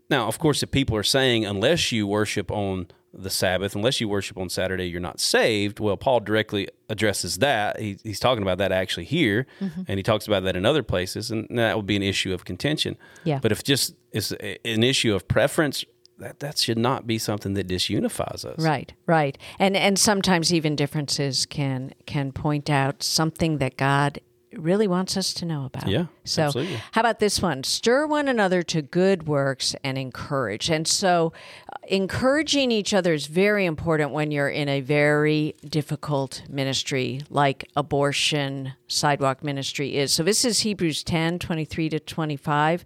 Now, 0.10 0.28
of 0.28 0.38
course, 0.40 0.62
if 0.62 0.72
people 0.72 0.96
are 0.96 1.04
saying 1.04 1.46
unless 1.46 1.92
you 1.92 2.06
worship 2.06 2.52
on 2.52 2.88
the 3.14 3.30
Sabbath, 3.30 3.76
unless 3.76 4.02
you 4.02 4.10
worship 4.10 4.38
on 4.38 4.50
Saturday, 4.50 4.86
you're 4.86 5.00
not 5.00 5.20
saved. 5.20 5.80
Well, 5.80 5.96
Paul 5.98 6.20
directly 6.20 6.68
addresses 6.90 7.38
that. 7.38 7.80
He, 7.80 7.98
he's 8.04 8.20
talking 8.20 8.42
about 8.42 8.58
that 8.58 8.72
actually 8.72 9.06
here, 9.06 9.46
mm-hmm. 9.60 9.84
and 9.88 10.00
he 10.00 10.04
talks 10.04 10.26
about 10.26 10.44
that 10.44 10.56
in 10.56 10.66
other 10.66 10.84
places, 10.84 11.30
and 11.30 11.48
that 11.52 11.76
would 11.76 11.86
be 11.86 11.96
an 11.96 12.04
issue 12.04 12.34
of 12.34 12.44
contention. 12.44 12.98
Yeah. 13.24 13.40
But 13.40 13.52
if 13.52 13.64
just 13.64 13.96
is 14.12 14.32
an 14.32 14.84
issue 14.84 15.14
of 15.14 15.28
preference, 15.28 15.86
that 16.24 16.40
that 16.40 16.58
should 16.58 16.78
not 16.78 17.06
be 17.06 17.18
something 17.18 17.54
that 17.54 17.68
disunifies 17.68 18.46
us. 18.46 18.60
Right, 18.60 18.94
right, 19.06 19.38
and 19.60 19.76
and 19.76 20.00
sometimes 20.00 20.54
even 20.54 20.76
differences 20.76 21.46
can 21.46 21.94
can 22.06 22.32
point 22.32 22.70
out 22.70 23.04
something 23.04 23.58
that 23.58 23.78
God 23.78 24.20
really 24.60 24.88
wants 24.88 25.18
us 25.18 25.34
to 25.36 25.46
know 25.46 25.66
about. 25.66 25.88
Yeah, 25.88 26.06
So, 26.24 26.44
absolutely. 26.44 26.82
how 26.92 27.02
about 27.02 27.20
this 27.20 27.42
one? 27.42 27.64
Stir 27.64 28.06
one 28.08 28.28
another 28.28 28.62
to 28.64 28.82
good 28.82 29.28
works 29.28 29.76
and 29.84 29.98
encourage. 29.98 30.70
And 30.70 30.88
so, 30.88 31.34
uh, 31.72 31.78
encouraging 31.88 32.72
each 32.72 32.94
other 32.94 33.14
is 33.14 33.28
very 33.28 33.66
important 33.66 34.12
when 34.12 34.32
you're 34.32 34.50
in 34.50 34.70
a 34.70 34.82
very 34.82 35.56
difficult 35.68 36.44
ministry 36.50 37.22
like 37.30 37.70
abortion 37.76 38.74
sidewalk 38.88 39.44
ministry 39.44 39.96
is. 39.98 40.12
So, 40.14 40.24
this 40.24 40.46
is 40.46 40.60
Hebrews 40.62 41.04
10 41.04 41.40
23 41.40 41.90
to 41.90 42.00
25. 42.00 42.86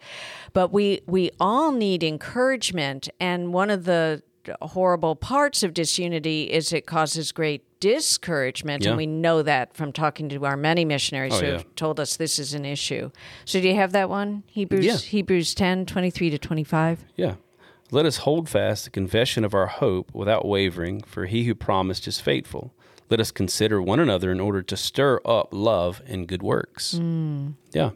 But 0.54 0.72
we, 0.72 1.02
we 1.06 1.32
all 1.40 1.72
need 1.72 2.04
encouragement. 2.04 3.10
And 3.20 3.54
one 3.54 3.70
of 3.70 3.86
the 3.86 4.24
horrible 4.62 5.16
parts 5.16 5.64
of 5.64 5.74
disunity 5.74 6.44
is 6.44 6.72
it 6.74 6.86
causes 6.86 7.32
great 7.32 7.64
discouragement 7.80 8.84
Yeah. 8.84 8.90
and 8.92 8.98
we 8.98 9.06
know 9.06 9.42
that 9.44 9.74
from 9.76 9.92
talking 9.92 10.30
to 10.30 10.46
our 10.46 10.58
many 10.58 10.86
missionaries 10.86 11.34
Oh, 11.36 11.40
who 11.40 11.46
yeah. 11.48 11.52
have 11.54 11.76
told 11.76 12.00
us 12.00 12.16
this 12.18 12.40
is 12.40 12.54
an 12.54 12.66
issue 12.66 13.12
so 13.46 13.60
do 13.62 13.68
you 13.68 13.76
have 13.76 13.92
that 13.92 14.10
one 14.10 14.44
hebrews 14.48 14.86
Yeah. 14.86 14.98
hebrews 14.98 15.54
10 15.54 15.86
23 15.86 16.30
to 16.32 16.38
25 16.38 17.06
Yeah. 17.16 17.36
Let 17.90 18.06
us 18.06 18.18
hold 18.18 18.50
fast 18.50 18.84
the 18.84 18.90
confession 18.92 19.46
of 19.46 19.54
our 19.54 19.68
hope 19.68 20.14
without 20.14 20.46
wavering, 20.46 21.04
for 21.04 21.26
he 21.26 21.46
who 21.46 21.56
promised 21.56 22.06
is 22.06 22.20
faithful. 22.20 22.74
Let 23.10 23.22
us 23.22 23.32
consider 23.32 23.82
one 23.82 24.02
another 24.02 24.30
in 24.30 24.42
order 24.42 24.62
to 24.62 24.76
stir 24.76 25.22
up 25.24 25.48
love 25.54 26.02
and 26.06 26.28
good 26.28 26.44
works. 26.44 26.98
Hmm. 26.98 27.52
Yeah. 27.72 27.92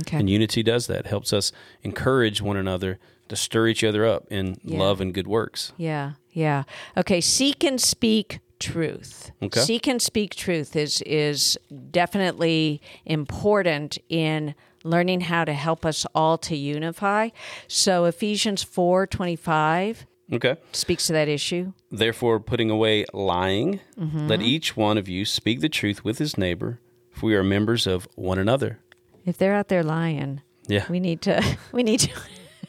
okay 0.00 0.18
And 0.18 0.28
unity 0.28 0.64
does 0.64 0.88
that, 0.88 1.06
helps 1.06 1.32
us 1.32 1.52
encourage 1.84 2.42
one 2.42 2.56
another 2.56 2.98
to 3.28 3.36
stir 3.36 3.68
each 3.68 3.82
other 3.84 4.04
up 4.06 4.24
in 4.30 4.56
Yeah. 4.64 4.78
love 4.78 5.00
and 5.00 5.12
good 5.14 5.26
works. 5.26 5.72
yeah 5.76 6.12
yeah 6.32 6.64
okay 6.96 7.20
seek 7.20 7.64
and 7.64 7.80
speak 7.80 8.40
truth 8.58 9.30
Okay. 9.42 9.60
seek 9.60 9.86
and 9.86 10.00
speak 10.00 10.34
truth 10.34 10.76
is 10.76 11.02
is 11.02 11.58
definitely 11.90 12.80
important 13.04 13.98
in 14.08 14.54
learning 14.84 15.22
how 15.22 15.44
to 15.44 15.52
help 15.52 15.84
us 15.84 16.06
all 16.14 16.38
to 16.38 16.56
unify 16.56 17.28
so 17.68 18.04
ephesians 18.04 18.62
4 18.62 19.06
25 19.06 20.06
Okay. 20.32 20.56
speaks 20.72 21.06
to 21.06 21.12
that 21.12 21.28
issue 21.28 21.72
Therefore, 21.90 22.40
putting 22.40 22.68
away 22.70 23.04
lying, 23.14 23.78
Mm-hmm. 23.96 24.26
let 24.26 24.42
each 24.42 24.76
one 24.76 24.98
of 24.98 25.08
you 25.08 25.24
speak 25.24 25.60
the 25.60 25.68
truth 25.68 26.04
with 26.04 26.18
his 26.18 26.36
neighbor, 26.36 26.80
for 27.12 27.26
we 27.26 27.36
are 27.36 27.44
members 27.44 27.86
of 27.86 28.08
one 28.16 28.38
another. 28.38 28.78
if 29.24 29.38
they're 29.38 29.54
out 29.54 29.68
there 29.68 29.84
lying 29.84 30.40
Yeah. 30.68 30.84
we 30.90 30.98
need 31.00 31.20
to 31.22 31.34
we 31.72 31.82
need 31.84 32.00
to 32.00 32.10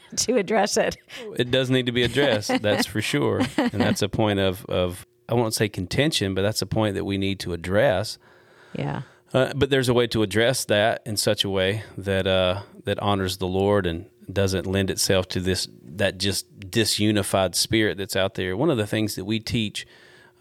to 0.15 0.37
address 0.37 0.77
it 0.77 0.97
it 1.37 1.51
does 1.51 1.69
need 1.69 1.85
to 1.85 1.91
be 1.91 2.03
addressed. 2.03 2.61
that's 2.61 2.85
for 2.85 3.01
sure, 3.01 3.41
and 3.57 3.81
that's 3.81 4.01
a 4.01 4.09
point 4.09 4.39
of 4.39 4.65
of 4.65 5.05
I 5.29 5.33
won't 5.33 5.53
say 5.53 5.67
contention, 5.67 6.33
but 6.33 6.41
that's 6.41 6.61
a 6.61 6.65
point 6.65 6.95
that 6.95 7.03
we 7.05 7.17
need 7.17 7.39
to 7.41 7.53
address. 7.53 8.17
yeah 8.73 9.01
Uh, 9.33 9.51
but 9.55 9.69
there's 9.69 9.89
a 9.89 9.93
way 9.93 10.07
to 10.07 10.23
address 10.23 10.65
that 10.65 11.01
in 11.05 11.17
such 11.17 11.43
a 11.43 11.49
way 11.49 11.83
that 11.97 12.25
uh, 12.27 12.61
that 12.85 12.99
honors 12.99 13.37
the 13.37 13.47
Lord 13.47 13.85
and 13.85 14.05
doesn't 14.31 14.65
lend 14.65 14.89
itself 14.89 15.27
to 15.29 15.39
this 15.39 15.67
that 15.83 16.17
just 16.17 16.59
disunified 16.59 17.55
spirit 17.55 17.97
that's 17.97 18.15
out 18.15 18.35
there. 18.35 18.55
One 18.55 18.69
of 18.69 18.77
the 18.77 18.87
things 18.87 19.15
that 19.15 19.25
we 19.25 19.39
teach. 19.39 19.85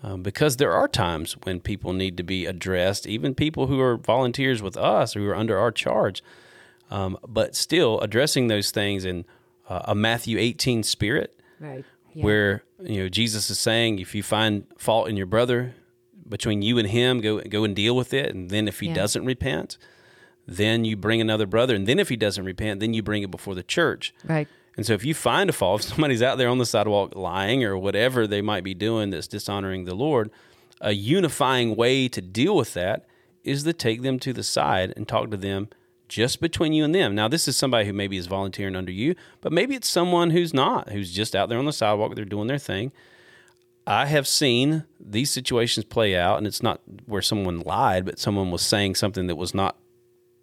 Um, 0.03 0.23
because 0.23 0.59
there 0.59 0.75
are 0.75 0.89
times 0.89 1.37
when 1.45 1.59
people 1.59 1.95
need 1.95 2.19
to 2.19 2.23
be 2.23 2.45
addressed, 2.45 3.07
even 3.07 3.35
people 3.35 3.67
who 3.67 3.81
are 3.81 3.97
volunteers 3.97 4.61
with 4.61 4.77
us, 4.77 5.17
or 5.17 5.21
who 5.21 5.29
are 5.31 5.35
under 5.35 5.59
our 5.59 5.73
charge. 5.73 6.23
Um, 6.91 7.19
but 7.27 7.57
still, 7.57 7.99
addressing 8.01 8.49
those 8.49 8.71
things 8.71 9.05
in 9.07 9.25
uh, 9.69 9.83
a 9.85 9.95
Matthew 9.95 10.39
18 10.39 10.83
spirit, 10.83 11.39
right. 11.61 11.85
Where 12.15 12.63
you 12.83 13.03
know 13.03 13.09
Jesus 13.11 13.51
is 13.51 13.59
saying, 13.59 13.99
if 13.99 14.15
you 14.15 14.23
find 14.23 14.65
fault 14.79 15.09
in 15.09 15.17
your 15.19 15.27
brother 15.27 15.75
between 16.29 16.63
you 16.63 16.79
and 16.79 16.89
him, 16.89 17.21
go 17.21 17.41
go 17.41 17.65
and 17.65 17.77
deal 17.77 17.95
with 17.95 18.15
it, 18.15 18.35
and 18.35 18.49
then 18.51 18.69
if 18.69 18.81
he 18.81 18.87
Yeah. 18.89 18.95
doesn't 18.95 19.25
repent, 19.25 19.77
then 20.47 20.85
you 20.85 20.97
bring 20.97 21.21
another 21.21 21.47
brother, 21.47 21.75
and 21.75 21.87
then 21.87 21.99
if 21.99 22.09
he 22.09 22.17
doesn't 22.17 22.45
repent, 22.45 22.81
then 22.81 22.95
you 22.95 23.03
bring 23.03 23.23
it 23.23 23.31
before 23.31 23.55
the 23.55 23.63
church. 23.63 24.15
right. 24.25 24.49
And 24.79 24.85
so 24.85 24.93
if 24.93 25.07
you 25.07 25.15
find 25.15 25.49
a 25.49 25.55
fault, 25.55 25.81
if 25.85 25.89
somebody's 25.89 26.23
out 26.23 26.37
there 26.39 26.49
on 26.51 26.59
the 26.59 26.67
sidewalk 26.67 27.15
lying 27.17 27.65
or 27.65 27.79
whatever 27.79 28.27
they 28.27 28.43
might 28.43 28.63
be 28.63 28.75
doing 28.75 29.09
that's 29.11 29.27
dishonoring 29.27 29.85
the 29.87 29.95
Lord, 29.95 30.31
a 30.83 30.93
unifying 30.93 31.77
way 31.77 32.09
to 32.09 32.21
deal 32.21 32.55
with 32.55 32.75
that 32.75 33.07
is 33.43 33.63
to 33.65 33.73
take 33.73 34.03
them 34.03 34.19
to 34.19 34.33
the 34.35 34.43
side 34.43 34.93
and 34.97 35.09
talk 35.09 35.31
to 35.31 35.37
them 35.39 35.69
just 36.09 36.41
between 36.41 36.73
you 36.73 36.85
and 36.85 36.95
them. 36.95 37.15
Now, 37.15 37.29
this 37.29 37.49
is 37.49 37.57
somebody 37.57 37.87
who 37.87 37.93
maybe 37.93 38.17
is 38.17 38.27
volunteering 38.27 38.77
under 38.77 38.93
you, 38.93 39.15
but 39.41 39.53
maybe 39.53 39.75
it's 39.75 39.89
someone 39.89 40.31
who's 40.31 40.55
not, 40.55 40.91
who's 40.91 41.13
just 41.13 41.35
out 41.35 41.49
there 41.49 41.59
on 41.59 41.65
the 41.65 41.73
sidewalk, 41.73 42.15
they're 42.15 42.25
doing 42.25 42.47
their 42.47 42.59
thing. 42.59 42.93
I 43.87 44.07
have 44.07 44.27
seen 44.27 44.85
these 44.99 45.31
situations 45.31 45.85
play 45.85 46.17
out, 46.17 46.39
and 46.39 46.47
it's 46.47 46.63
not 46.63 46.81
where 47.07 47.23
someone 47.23 47.61
lied, 47.61 48.05
but 48.05 48.19
someone 48.19 48.51
was 48.51 48.63
saying 48.63 48.97
something 48.97 49.29
that 49.29 49.37
was 49.37 49.55
not 49.55 49.77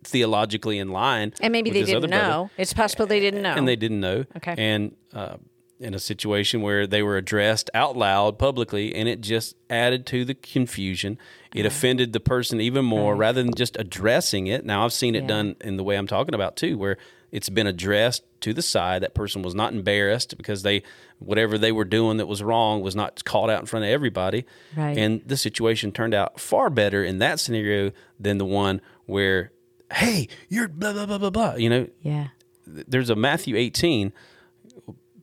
theologically 0.03 0.79
in 0.79 0.89
line. 0.89 1.33
and 1.41 1.51
maybe 1.51 1.69
they 1.69 1.83
didn't 1.83 1.97
other 1.97 2.07
brother 2.07 2.27
know 2.27 2.49
it's 2.57 2.73
possible 2.73 3.05
they 3.05 3.21
didn't 3.21 3.41
know 3.41 3.53
and 3.53 3.65
they 3.67 3.77
didn't 3.77 4.01
know. 4.01 4.25
Okay. 4.35 4.53
And 4.57 4.95
uh, 5.13 5.37
in 5.79 5.93
a 5.93 5.99
situation 5.99 6.61
where 6.61 6.87
they 6.87 7.03
were 7.03 7.17
addressed 7.17 7.69
out 7.73 7.97
loud 7.97 8.37
publicly, 8.37 8.93
and 8.93 9.09
it 9.09 9.21
just 9.21 9.55
added 9.69 10.05
to 10.07 10.23
the 10.25 10.33
confusion. 10.33 11.17
It 11.53 11.61
uh-huh. 11.61 11.67
offended 11.67 12.13
the 12.13 12.19
person 12.19 12.61
even 12.61 12.85
more 12.85 13.15
rather 13.15 13.43
than 13.43 13.53
just 13.53 13.77
addressing 13.77 14.47
it. 14.47 14.65
Now, 14.65 14.85
I've 14.85 14.93
seen 14.93 15.15
it 15.15 15.23
Yeah. 15.23 15.27
done 15.27 15.55
in 15.61 15.77
the 15.77 15.83
way 15.83 15.95
I'm 15.95 16.07
talking 16.07 16.35
about 16.35 16.55
too, 16.55 16.77
where 16.77 16.97
it's 17.31 17.49
been 17.49 17.67
addressed 17.67 18.23
to 18.41 18.53
the 18.53 18.61
side. 18.61 19.01
That 19.03 19.13
person 19.13 19.41
was 19.41 19.55
not 19.55 19.73
embarrassed 19.73 20.37
because 20.37 20.63
they, 20.63 20.83
whatever 21.19 21.57
they 21.57 21.71
were 21.71 21.85
doing 21.85 22.17
that 22.17 22.27
was 22.27 22.43
wrong, 22.43 22.81
was 22.81 22.95
not 22.95 23.23
called 23.25 23.49
out 23.49 23.59
in 23.59 23.65
front 23.65 23.85
of 23.85 23.91
everybody. 23.91 24.45
Right. 24.75 24.97
And 24.97 25.21
the 25.25 25.37
situation 25.37 25.91
turned 25.91 26.13
out 26.13 26.39
far 26.39 26.69
better 26.69 27.03
in 27.03 27.17
that 27.19 27.39
scenario 27.39 27.91
than 28.19 28.37
the 28.37 28.45
one 28.45 28.81
where, 29.05 29.51
hey, 29.91 30.27
you're 30.49 30.67
blah, 30.67 30.93
blah, 30.93 31.07
blah, 31.07 31.17
blah, 31.17 31.29
blah. 31.29 31.55
You 31.55 31.69
know, 31.69 31.87
yeah 32.01 32.27
there's 32.65 33.09
a 33.09 33.15
Matthew 33.15 33.55
18 33.55 34.13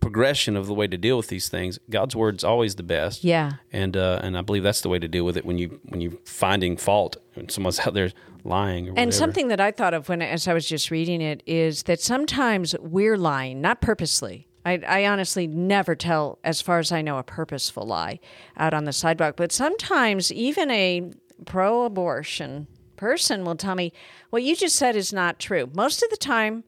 progression 0.00 0.56
of 0.56 0.66
the 0.66 0.74
way 0.74 0.86
to 0.86 0.96
deal 0.96 1.16
with 1.16 1.28
these 1.28 1.48
things. 1.48 1.78
God's 1.90 2.16
word's 2.16 2.42
always 2.42 2.74
the 2.76 2.82
best. 2.82 3.22
Yeah. 3.24 3.52
And 3.72 3.96
uh, 3.96 4.20
and 4.22 4.36
I 4.36 4.42
believe 4.42 4.62
that's 4.62 4.80
the 4.80 4.88
way 4.88 4.98
to 4.98 5.08
deal 5.08 5.24
with 5.24 5.36
it 5.36 5.44
when 5.44 5.58
you 5.58 5.80
when 5.84 6.00
you're 6.00 6.12
finding 6.24 6.76
fault 6.76 7.16
and 7.36 7.50
someone's 7.50 7.78
out 7.86 7.94
there 7.94 8.10
lying 8.44 8.86
or 8.86 8.88
And 8.90 8.96
whatever. 8.96 9.12
something 9.12 9.48
that 9.48 9.60
I 9.60 9.70
thought 9.70 9.92
of 9.94 10.08
when, 10.08 10.22
as 10.22 10.48
I 10.48 10.54
was 10.54 10.66
just 10.66 10.90
reading 10.90 11.20
it, 11.20 11.42
is 11.46 11.82
that 11.84 12.00
sometimes 12.00 12.74
we're 12.80 13.18
lying, 13.18 13.60
not 13.60 13.80
purposely. 13.80 14.46
I, 14.64 14.80
I 14.86 15.06
honestly 15.06 15.46
never 15.46 15.94
tell, 15.94 16.38
as 16.44 16.60
far 16.60 16.78
as 16.78 16.92
I 16.92 17.00
know, 17.00 17.16
a 17.18 17.22
purposeful 17.22 17.86
lie 17.86 18.20
out 18.58 18.74
on 18.74 18.84
the 18.84 18.92
sidewalk. 18.92 19.36
But 19.36 19.52
sometimes 19.52 20.30
even 20.32 20.70
a 20.70 21.10
pro 21.46 21.84
abortion 21.84 22.66
person 22.96 23.44
will 23.44 23.54
tell 23.56 23.74
me, 23.74 23.92
what 24.28 24.42
you 24.42 24.54
just 24.54 24.76
said 24.76 24.96
is 24.96 25.12
not 25.12 25.38
true. 25.38 25.70
Most 25.74 26.02
of 26.02 26.10
the 26.10 26.18
time, 26.18 26.64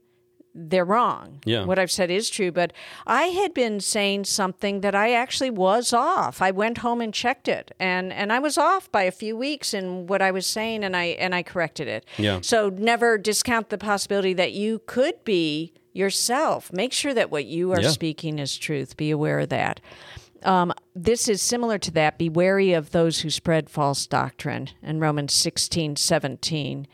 they're 0.54 0.84
wrong. 0.84 1.40
Yeah. 1.44 1.64
What 1.64 1.78
I've 1.78 1.90
said 1.90 2.10
is 2.10 2.28
true, 2.28 2.52
but 2.52 2.72
I 3.06 3.24
had 3.28 3.54
been 3.54 3.80
saying 3.80 4.24
something 4.24 4.82
that 4.82 4.94
I 4.94 5.12
actually 5.12 5.50
was 5.50 5.92
off. 5.92 6.42
I 6.42 6.50
went 6.50 6.78
home 6.78 7.00
and 7.00 7.12
checked 7.14 7.48
it, 7.48 7.74
and 7.80 8.12
and 8.12 8.32
I 8.32 8.38
was 8.38 8.58
off 8.58 8.90
by 8.92 9.04
a 9.04 9.10
few 9.10 9.36
weeks 9.36 9.72
in 9.72 10.06
what 10.06 10.20
I 10.20 10.30
was 10.30 10.46
saying, 10.46 10.84
and 10.84 10.96
I 10.96 11.04
and 11.04 11.34
I 11.34 11.42
corrected 11.42 11.88
it. 11.88 12.04
Yeah. 12.18 12.40
So 12.42 12.68
never 12.68 13.16
discount 13.18 13.70
the 13.70 13.78
possibility 13.78 14.34
that 14.34 14.52
you 14.52 14.80
could 14.86 15.24
be 15.24 15.72
yourself. 15.94 16.72
Make 16.72 16.92
sure 16.92 17.14
that 17.14 17.30
what 17.30 17.44
you 17.46 17.72
are 17.72 17.80
Yeah. 17.80 17.88
speaking 17.90 18.38
is 18.38 18.56
truth. 18.58 18.96
Be 18.96 19.10
aware 19.10 19.40
of 19.40 19.48
that. 19.50 19.80
Um, 20.42 20.72
this 20.94 21.28
is 21.28 21.40
similar 21.40 21.78
to 21.78 21.90
that. 21.92 22.18
Be 22.18 22.28
wary 22.28 22.72
of 22.72 22.90
those 22.90 23.20
who 23.20 23.30
spread 23.30 23.70
false 23.70 24.06
doctrine 24.06 24.70
in 24.82 24.98
Romans 24.98 25.32
16, 25.34 25.94
17. 25.96 26.88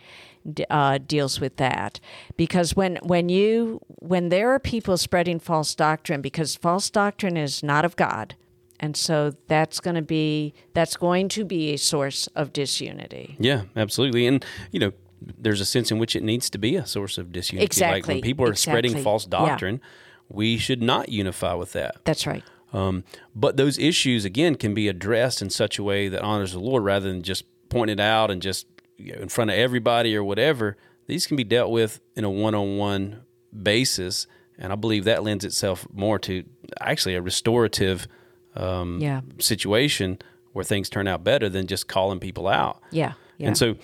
Uh, 0.70 0.98
deals 0.98 1.40
with 1.40 1.56
that 1.56 2.00
because 2.36 2.74
when 2.76 2.96
when 3.02 3.28
you 3.28 3.80
when 4.00 4.28
there 4.28 4.50
are 4.50 4.58
people 4.58 4.96
spreading 4.96 5.38
false 5.38 5.74
doctrine 5.74 6.20
because 6.20 6.56
false 6.56 6.90
doctrine 6.90 7.36
is 7.36 7.62
not 7.62 7.84
of 7.84 7.96
God 7.96 8.34
and 8.80 8.96
so 8.96 9.32
that's 9.48 9.80
going 9.80 9.96
to 9.96 10.02
be 10.02 10.54
that's 10.74 10.96
going 10.96 11.28
to 11.30 11.44
be 11.44 11.72
a 11.72 11.76
source 11.78 12.28
of 12.34 12.52
disunity 12.52 13.36
Yeah, 13.38 13.62
absolutely. 13.76 14.26
And 14.26 14.44
you 14.70 14.80
know, 14.80 14.92
there's 15.20 15.60
a 15.60 15.64
sense 15.66 15.90
in 15.90 15.98
which 15.98 16.14
it 16.14 16.22
needs 16.22 16.48
to 16.50 16.58
be 16.58 16.76
a 16.76 16.86
source 16.86 17.18
of 17.18 17.32
disunity. 17.32 17.64
Like 17.64 17.68
Exactly, 17.72 18.14
when 18.14 18.22
people 18.22 18.46
are 18.48 18.54
spreading 18.54 18.90
exactly. 18.92 19.04
false 19.04 19.24
Yeah. 19.24 19.38
doctrine, 19.38 19.80
we 20.28 20.58
should 20.58 20.80
not 20.82 21.08
unify 21.08 21.54
with 21.54 21.72
that. 21.72 21.96
that's 22.04 22.26
right 22.26 22.44
Um, 22.72 23.02
but 23.34 23.56
those 23.56 23.78
issues 23.78 24.24
again 24.24 24.54
can 24.54 24.74
be 24.74 24.86
addressed 24.88 25.42
in 25.42 25.50
such 25.50 25.78
a 25.78 25.82
way 25.82 26.08
that 26.08 26.22
honors 26.22 26.52
the 26.52 26.60
Lord 26.60 26.84
rather 26.84 27.08
than 27.08 27.22
just 27.22 27.44
pointed 27.70 27.98
out 27.98 28.30
and 28.30 28.40
just 28.40 28.66
you 28.98 29.14
know, 29.14 29.20
in 29.22 29.28
front 29.28 29.50
of 29.50 29.56
everybody 29.56 30.14
or 30.16 30.22
whatever. 30.24 30.76
These 31.06 31.26
can 31.26 31.36
be 31.36 31.44
dealt 31.44 31.70
with 31.70 32.00
in 32.16 32.24
a 32.24 32.30
one-on-one 32.30 33.22
basis, 33.62 34.26
and 34.58 34.72
I 34.72 34.76
believe 34.76 35.04
that 35.04 35.22
lends 35.22 35.44
itself 35.44 35.86
more 35.92 36.18
to 36.20 36.44
actually 36.80 37.14
a 37.14 37.22
restorative 37.22 38.06
um, 38.54 38.98
Yeah. 39.00 39.20
situation 39.38 40.18
where 40.52 40.64
things 40.64 40.90
turn 40.90 41.06
out 41.08 41.22
better 41.24 41.48
than 41.48 41.66
just 41.66 41.86
calling 41.88 42.18
people 42.20 42.46
out. 42.48 42.82
yeah 42.90 43.12
yeah 43.38 43.46
And 43.48 43.56
so 43.56 43.76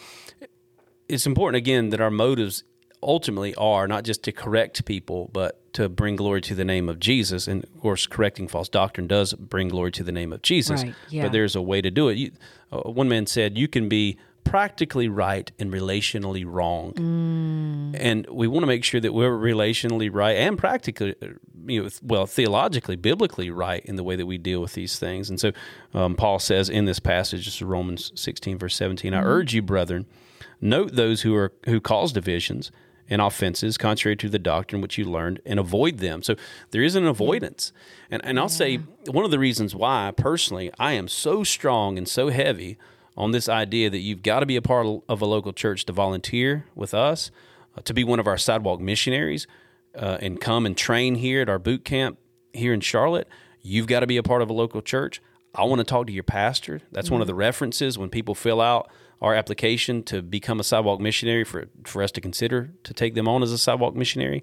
it's 1.08 1.26
important 1.26 1.56
again 1.58 1.90
that 1.90 2.00
our 2.00 2.10
motives 2.10 2.64
ultimately 3.02 3.54
are 3.56 3.86
not 3.86 4.02
just 4.04 4.22
to 4.24 4.32
correct 4.32 4.84
people, 4.86 5.30
but 5.32 5.60
to 5.74 5.88
bring 5.88 6.16
glory 6.16 6.40
to 6.40 6.54
the 6.54 6.64
name 6.64 6.88
of 6.88 6.98
Jesus. 6.98 7.46
And 7.46 7.62
of 7.64 7.80
course, 7.80 8.06
correcting 8.06 8.48
false 8.48 8.68
doctrine 8.68 9.06
does 9.06 9.34
bring 9.34 9.68
glory 9.68 9.92
to 9.92 10.02
the 10.02 10.12
name 10.12 10.32
of 10.32 10.40
Jesus. 10.42 10.82
Right, 10.82 10.94
yeah. 11.10 11.22
But 11.24 11.32
there's 11.32 11.54
a 11.54 11.62
way 11.62 11.82
to 11.82 11.90
do 11.90 12.08
it. 12.08 12.16
You, 12.16 12.30
uh, 12.72 12.80
one 12.90 13.08
man 13.08 13.26
said, 13.26 13.58
You 13.58 13.68
can 13.68 13.88
be 13.88 14.16
practically 14.44 15.08
right 15.08 15.50
and 15.58 15.72
relationally 15.72 16.44
wrong. 16.46 16.92
Mm. 16.92 17.96
And 17.98 18.26
we 18.30 18.46
want 18.46 18.62
to 18.62 18.66
make 18.66 18.84
sure 18.84 19.00
that 19.00 19.12
we're 19.12 19.36
relationally 19.36 20.10
right 20.12 20.36
and 20.36 20.56
practically, 20.56 21.14
uh, 21.22 21.28
you 21.66 21.82
know, 21.82 21.88
well, 22.02 22.26
theologically, 22.26 22.96
biblically 22.96 23.50
right 23.50 23.84
in 23.84 23.96
the 23.96 24.04
way 24.04 24.16
that 24.16 24.26
we 24.26 24.38
deal 24.38 24.60
with 24.60 24.74
these 24.74 24.98
things. 24.98 25.30
And 25.30 25.40
so 25.40 25.52
um, 25.92 26.14
Paul 26.14 26.38
says 26.38 26.68
in 26.68 26.84
this 26.84 27.00
passage, 27.00 27.46
this 27.46 27.56
is 27.56 27.62
Romans 27.62 28.12
16, 28.14 28.58
verse 28.58 28.76
17, 28.76 29.14
I 29.14 29.22
urge 29.22 29.54
you, 29.54 29.62
brethren, 29.62 30.06
note 30.60 30.94
those 30.94 31.22
who 31.22 31.34
are 31.34 31.52
who 31.66 31.80
cause 31.80 32.12
divisions 32.12 32.70
and 33.08 33.20
offenses 33.20 33.76
contrary 33.76 34.16
to 34.16 34.28
the 34.28 34.38
doctrine 34.38 34.80
which 34.80 34.96
you 34.96 35.04
learned 35.04 35.40
and 35.44 35.58
avoid 35.58 35.98
them. 35.98 36.22
So 36.22 36.36
there 36.70 36.82
is 36.82 36.94
an 36.94 37.06
avoidance. 37.06 37.72
And 38.10 38.24
and 38.24 38.38
I'll 38.38 38.48
say 38.48 38.76
one 39.06 39.24
of 39.24 39.30
the 39.30 39.38
reasons 39.38 39.74
why 39.74 40.12
personally 40.16 40.70
I 40.78 40.92
am 40.92 41.08
so 41.08 41.44
strong 41.44 41.98
and 41.98 42.08
so 42.08 42.28
heavy 42.28 42.78
on 43.16 43.30
this 43.30 43.48
idea 43.48 43.90
that 43.90 43.98
you've 43.98 44.22
got 44.22 44.40
to 44.40 44.46
be 44.46 44.56
a 44.56 44.62
part 44.62 44.86
of 45.08 45.22
a 45.22 45.26
local 45.26 45.52
church 45.52 45.84
to 45.86 45.92
volunteer 45.92 46.66
with 46.74 46.94
us, 46.94 47.30
uh, 47.76 47.80
to 47.82 47.94
be 47.94 48.04
one 48.04 48.18
of 48.18 48.26
our 48.26 48.38
sidewalk 48.38 48.80
missionaries 48.80 49.46
uh, 49.96 50.18
and 50.20 50.40
come 50.40 50.66
and 50.66 50.76
train 50.76 51.16
here 51.16 51.42
at 51.42 51.48
our 51.48 51.58
boot 51.58 51.84
camp 51.84 52.18
here 52.52 52.72
in 52.72 52.80
Charlotte, 52.80 53.28
you've 53.62 53.86
got 53.86 54.00
to 54.00 54.06
be 54.06 54.16
a 54.16 54.22
part 54.22 54.42
of 54.42 54.50
a 54.50 54.52
local 54.52 54.82
church. 54.82 55.20
I 55.54 55.64
want 55.64 55.78
to 55.78 55.84
talk 55.84 56.08
to 56.08 56.12
your 56.12 56.24
pastor. 56.24 56.80
That's 56.90 57.10
one 57.10 57.20
of 57.20 57.28
the 57.28 57.34
references 57.34 57.96
when 57.96 58.10
people 58.10 58.34
fill 58.34 58.60
out 58.60 58.90
our 59.22 59.34
application 59.34 60.02
to 60.04 60.20
become 60.20 60.58
a 60.58 60.64
sidewalk 60.64 61.00
missionary 61.00 61.44
for 61.44 61.66
for 61.84 62.02
us 62.02 62.10
to 62.12 62.20
consider 62.20 62.70
to 62.82 62.92
take 62.92 63.14
them 63.14 63.28
on 63.28 63.42
as 63.42 63.52
a 63.52 63.58
sidewalk 63.58 63.94
missionary. 63.94 64.42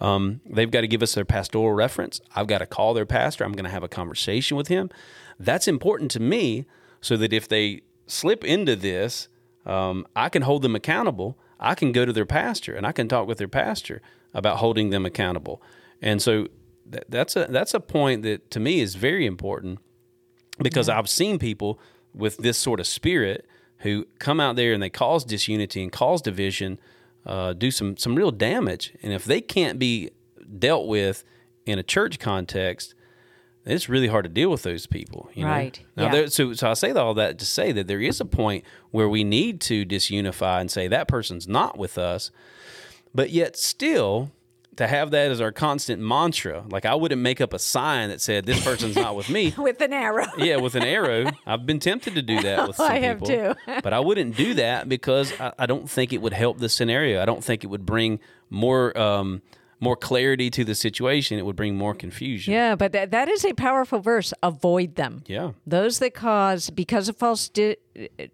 Um, 0.00 0.40
they've 0.46 0.70
got 0.70 0.82
to 0.82 0.88
give 0.88 1.02
us 1.02 1.14
their 1.14 1.24
pastoral 1.24 1.72
reference. 1.72 2.20
I've 2.34 2.46
got 2.46 2.58
to 2.58 2.66
call 2.66 2.94
their 2.94 3.06
pastor. 3.06 3.44
I'm 3.44 3.52
going 3.52 3.64
to 3.64 3.70
have 3.70 3.82
a 3.82 3.88
conversation 3.88 4.56
with 4.56 4.68
him. 4.68 4.90
That's 5.38 5.66
important 5.66 6.10
to 6.12 6.20
me 6.20 6.66
so 7.00 7.16
that 7.16 7.32
if 7.32 7.48
they 7.48 7.82
slip 8.10 8.44
into 8.44 8.76
this, 8.76 9.28
um, 9.66 10.06
I 10.16 10.28
can 10.28 10.42
hold 10.42 10.62
them 10.62 10.74
accountable. 10.74 11.38
I 11.58 11.74
can 11.74 11.92
go 11.92 12.04
to 12.04 12.12
their 12.12 12.26
pastor 12.26 12.74
and 12.74 12.86
I 12.86 12.92
can 12.92 13.08
talk 13.08 13.26
with 13.26 13.38
their 13.38 13.48
pastor 13.48 14.00
about 14.32 14.58
holding 14.58 14.90
them 14.90 15.04
accountable. 15.04 15.62
And 16.00 16.22
so 16.22 16.48
that, 16.86 17.04
that's 17.08 17.36
a 17.36 17.46
that's 17.50 17.74
a 17.74 17.80
point 17.80 18.22
that 18.22 18.50
to 18.52 18.60
me 18.60 18.80
is 18.80 18.94
very 18.94 19.26
important 19.26 19.78
because 20.58 20.88
I've 20.88 21.08
seen 21.08 21.38
people 21.38 21.78
with 22.14 22.38
this 22.38 22.58
sort 22.58 22.80
of 22.80 22.86
spirit 22.86 23.46
who 23.78 24.06
come 24.18 24.40
out 24.40 24.56
there 24.56 24.72
and 24.72 24.82
they 24.82 24.90
cause 24.90 25.24
disunity 25.24 25.82
and 25.82 25.92
cause 25.92 26.20
division, 26.20 26.78
uh, 27.26 27.52
do 27.52 27.70
some 27.70 27.96
some 27.96 28.14
real 28.14 28.30
damage. 28.30 28.92
And 29.02 29.12
if 29.12 29.24
they 29.24 29.40
can't 29.40 29.78
be 29.78 30.10
dealt 30.58 30.86
with 30.86 31.24
in 31.66 31.78
a 31.78 31.82
church 31.82 32.18
context, 32.18 32.94
it's 33.72 33.88
really 33.88 34.08
hard 34.08 34.24
to 34.24 34.28
deal 34.28 34.50
with 34.50 34.62
those 34.62 34.86
people. 34.86 35.30
You 35.34 35.44
know? 35.44 35.50
Right, 35.50 35.80
Now, 35.96 36.04
yeah. 36.04 36.12
there, 36.12 36.26
so 36.28 36.52
so 36.54 36.70
I 36.70 36.74
say 36.74 36.92
all 36.92 37.14
that 37.14 37.38
to 37.38 37.44
say 37.46 37.72
that 37.72 37.86
there 37.86 38.00
is 38.00 38.20
a 38.20 38.24
point 38.24 38.64
where 38.90 39.08
we 39.08 39.24
need 39.24 39.60
to 39.62 39.84
disunify 39.84 40.60
and 40.60 40.70
say 40.70 40.88
that 40.88 41.08
person's 41.08 41.46
not 41.48 41.78
with 41.78 41.98
us, 41.98 42.30
but 43.14 43.30
yet 43.30 43.56
still 43.56 44.30
to 44.76 44.86
have 44.86 45.10
that 45.10 45.30
as 45.30 45.40
our 45.40 45.52
constant 45.52 46.00
mantra. 46.00 46.64
Like 46.68 46.86
I 46.86 46.94
wouldn't 46.94 47.20
make 47.20 47.40
up 47.40 47.52
a 47.52 47.58
sign 47.58 48.08
that 48.08 48.20
said 48.20 48.46
this 48.46 48.64
person's 48.64 48.96
not 48.96 49.14
with 49.14 49.28
me. 49.28 49.54
with 49.58 49.80
an 49.82 49.92
arrow 49.92 50.26
Yeah, 50.38 50.56
with 50.56 50.74
an 50.74 50.84
arrow. 50.84 51.30
I've 51.46 51.66
been 51.66 51.80
tempted 51.80 52.14
to 52.14 52.22
do 52.22 52.40
that 52.40 52.66
with 52.66 52.76
some 52.76 52.90
I 52.90 52.98
have 53.00 53.20
people. 53.20 53.54
too. 53.66 53.80
but 53.82 53.92
I 53.92 54.00
wouldn't 54.00 54.36
do 54.36 54.54
that 54.54 54.88
because 54.88 55.38
I, 55.38 55.52
I 55.58 55.66
don't 55.66 55.88
think 55.90 56.12
it 56.12 56.22
would 56.22 56.32
help 56.32 56.58
the 56.58 56.68
scenario. 56.68 57.20
I 57.20 57.26
don't 57.26 57.44
think 57.44 57.62
it 57.62 57.66
would 57.66 57.84
bring 57.84 58.20
more 58.48 58.96
um, 58.98 59.42
more 59.80 59.96
clarity 59.96 60.50
to 60.50 60.64
the 60.64 60.74
situation. 60.74 61.38
It 61.38 61.46
would 61.46 61.56
bring 61.56 61.76
more 61.76 61.94
confusion. 61.94 62.52
Yeah, 62.52 62.76
but 62.76 62.92
that, 62.92 63.10
that 63.10 63.28
is 63.28 63.44
a 63.44 63.54
powerful 63.54 63.98
verse. 63.98 64.32
Avoid 64.42 64.96
them. 64.96 65.24
Yeah. 65.26 65.52
Those 65.66 65.98
that 66.00 66.14
cause 66.14 66.70
because 66.70 67.08
of 67.08 67.16
false 67.16 67.48
di- 67.48 67.76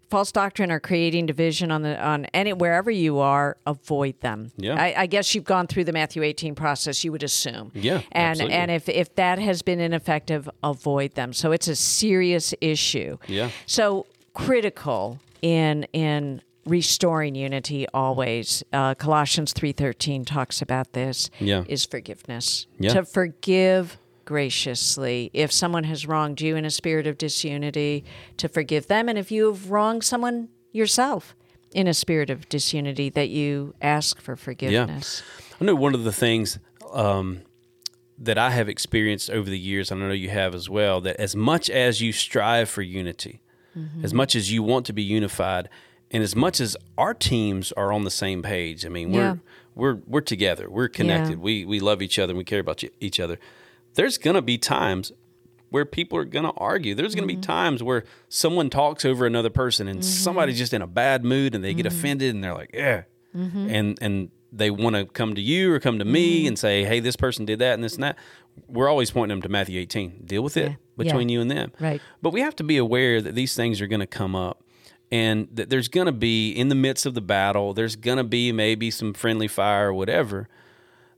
false 0.09 0.31
doctrine 0.31 0.71
are 0.71 0.79
creating 0.79 1.25
division 1.25 1.71
on 1.71 1.81
the 1.81 1.99
on 2.03 2.25
any 2.25 2.53
wherever 2.53 2.91
you 2.91 3.19
are, 3.19 3.57
avoid 3.65 4.19
them. 4.21 4.51
Yeah. 4.57 4.75
I, 4.75 4.93
I 4.97 5.05
guess 5.07 5.33
you've 5.33 5.45
gone 5.45 5.67
through 5.67 5.85
the 5.85 5.93
Matthew 5.93 6.21
18 6.23 6.55
process. 6.55 7.03
You 7.03 7.11
would 7.13 7.23
assume. 7.23 7.71
Yeah, 7.73 8.01
and 8.11 8.31
absolutely. 8.31 8.55
and 8.55 8.71
if 8.71 8.89
if 8.89 9.15
that 9.15 9.39
has 9.39 9.61
been 9.61 9.79
ineffective, 9.79 10.49
avoid 10.63 11.15
them. 11.15 11.33
So 11.33 11.51
it's 11.51 11.67
a 11.67 11.75
serious 11.75 12.53
issue. 12.61 13.17
Yeah. 13.27 13.49
So 13.65 14.05
critical 14.33 15.19
in 15.41 15.83
in 15.93 16.41
restoring 16.67 17.35
unity 17.35 17.87
always. 17.93 18.63
Uh, 18.73 18.93
Colossians 18.95 19.53
three 19.53 19.71
thirteen 19.71 20.25
talks 20.25 20.61
about 20.61 20.93
this. 20.93 21.29
Yeah. 21.39 21.63
is 21.67 21.85
forgiveness. 21.85 22.67
Yeah. 22.79 22.93
To 22.93 23.05
forgive 23.05 23.97
graciously 24.25 25.29
if 25.33 25.51
someone 25.51 25.85
has 25.85 26.05
wronged 26.05 26.41
you 26.41 26.55
in 26.55 26.65
a 26.65 26.69
spirit 26.69 27.07
of 27.07 27.17
disunity, 27.17 28.03
to 28.37 28.47
forgive 28.47 28.87
them, 28.87 29.09
and 29.09 29.17
if 29.17 29.31
you 29.31 29.47
have 29.47 29.71
wronged 29.71 30.03
someone 30.03 30.49
yourself 30.71 31.35
in 31.73 31.87
a 31.87 31.93
spirit 31.93 32.29
of 32.29 32.47
disunity, 32.49 33.09
that 33.09 33.29
you 33.29 33.73
ask 33.81 34.21
for 34.21 34.35
forgiveness. 34.35 35.23
Yeah. 35.39 35.55
I 35.61 35.65
know 35.65 35.75
one 35.75 35.93
of 35.95 36.03
the 36.03 36.11
things 36.13 36.59
um, 36.93 37.41
that 38.17 38.37
I 38.37 38.51
have 38.51 38.69
experienced 38.69 39.29
over 39.29 39.49
the 39.49 39.59
years, 39.59 39.91
and 39.91 40.03
I 40.03 40.07
know 40.07 40.13
you 40.13 40.29
have 40.29 40.55
as 40.55 40.69
well, 40.69 41.01
that 41.01 41.17
as 41.17 41.35
much 41.35 41.69
as 41.69 42.01
you 42.01 42.11
strive 42.11 42.69
for 42.69 42.81
unity, 42.81 43.41
Mm-hmm. 43.77 44.03
as 44.05 44.11
much 44.11 44.35
as 44.35 44.51
you 44.51 44.63
want 44.63 44.87
to 44.87 44.93
be 44.93 45.03
unified, 45.03 45.69
and 46.11 46.23
as 46.23 46.35
much 46.35 46.59
as 46.59 46.77
our 46.97 47.13
teams 47.13 47.71
are 47.73 47.91
on 47.91 48.03
the 48.03 48.11
same 48.11 48.41
page, 48.41 48.85
I 48.85 48.89
mean, 48.89 49.11
we're 49.11 49.19
Yeah. 49.21 49.35
we're 49.75 49.99
we're 50.07 50.21
together, 50.21 50.69
we're 50.69 50.87
connected, 50.89 51.31
Yeah. 51.37 51.43
we 51.43 51.65
we 51.65 51.79
love 51.79 52.01
each 52.01 52.17
other, 52.19 52.31
and 52.31 52.37
we 52.37 52.43
care 52.43 52.59
about 52.59 52.83
each 52.99 53.19
other. 53.19 53.37
There's 53.95 54.17
gonna 54.17 54.41
be 54.41 54.57
times 54.57 55.11
where 55.69 55.83
people 55.85 56.17
are 56.17 56.25
gonna 56.25 56.53
argue. 56.57 56.95
There's 56.95 57.13
gonna 57.15 57.27
Mm-hmm. 57.27 57.41
be 57.41 57.45
times 57.45 57.83
where 57.83 58.03
someone 58.29 58.69
talks 58.69 59.03
over 59.05 59.25
another 59.25 59.49
person, 59.49 59.87
and 59.87 60.03
somebody's 60.05 60.57
just 60.57 60.73
in 60.73 60.81
a 60.81 60.87
bad 60.87 61.25
mood, 61.25 61.53
and 61.55 61.63
they 61.63 61.73
get 61.73 61.85
Mm-hmm. 61.85 61.97
offended, 61.97 62.35
and 62.35 62.43
they're 62.43 62.53
like, 62.53 62.71
"Yeah," 62.73 63.03
and 63.33 63.97
and 64.01 64.29
they 64.53 64.71
want 64.71 64.95
to 64.95 65.05
come 65.05 65.35
to 65.35 65.41
you 65.41 65.73
or 65.73 65.79
come 65.79 65.99
to 65.99 66.05
me 66.05 66.39
Mm-hmm. 66.39 66.47
and 66.47 66.59
say, 66.59 66.85
"Hey, 66.85 66.99
this 67.01 67.15
person 67.17 67.43
did 67.45 67.59
that 67.59 67.73
and 67.73 67.83
this 67.83 67.95
and 67.95 68.03
that." 68.03 68.17
We're 68.67 68.87
always 68.89 69.11
pointing 69.11 69.35
them 69.37 69.41
to 69.43 69.49
Matthew 69.49 69.79
18. 69.81 70.23
Deal 70.25 70.41
with 70.41 70.57
it 70.57 70.69
Yeah. 70.71 70.75
between 70.97 71.29
you 71.29 71.41
and 71.41 71.51
them. 71.51 71.71
Right. 71.79 72.01
But 72.23 72.31
we 72.31 72.41
have 72.41 72.55
to 72.55 72.63
be 72.63 72.77
aware 72.77 73.21
that 73.21 73.35
these 73.35 73.53
things 73.55 73.81
are 73.81 73.87
going 73.87 73.99
to 73.99 74.07
come 74.07 74.35
up 74.35 74.63
and 75.11 75.47
that 75.53 75.69
there's 75.69 75.87
going 75.87 76.05
to 76.07 76.11
be 76.11 76.51
in 76.51 76.67
the 76.69 76.75
midst 76.75 77.05
of 77.05 77.13
the 77.13 77.21
battle, 77.21 77.73
there's 77.73 77.95
going 77.95 78.17
to 78.17 78.23
be 78.23 78.51
maybe 78.51 78.91
some 78.91 79.13
friendly 79.13 79.47
fire 79.47 79.89
or 79.89 79.93
whatever. 79.93 80.47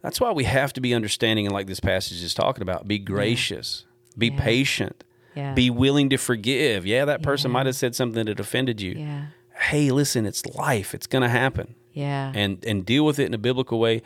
That's 0.02 0.22
why 0.22 0.32
we 0.32 0.44
have 0.46 0.72
to 0.74 0.82
be 0.82 0.94
understanding 0.94 1.46
and 1.46 1.54
like 1.54 1.68
this 1.68 1.80
passage 1.80 2.22
is 2.24 2.34
talking 2.34 2.62
about, 2.62 2.88
be 2.88 3.00
gracious, 3.00 3.86
be 4.18 4.32
patient, 4.32 5.04
Yeah. 5.36 5.54
be 5.54 5.70
willing 5.70 6.10
to 6.12 6.18
forgive. 6.18 6.86
Yeah, 6.86 7.06
that 7.06 7.22
person 7.22 7.52
might 7.52 7.66
have 7.66 7.76
said 7.76 7.96
something 7.96 8.26
that 8.26 8.40
offended 8.40 8.80
you. 8.80 8.94
Yeah. 8.94 9.26
Hey, 9.60 9.92
listen, 9.92 10.26
it's 10.26 10.46
life. 10.46 10.94
It's 10.94 11.08
going 11.08 11.24
to 11.24 11.30
happen 11.30 11.76
Yeah. 11.94 12.32
and 12.34 12.64
and 12.66 12.86
deal 12.86 13.04
with 13.06 13.20
it 13.20 13.26
in 13.26 13.34
a 13.34 13.38
biblical 13.38 13.80
way. 13.80 14.02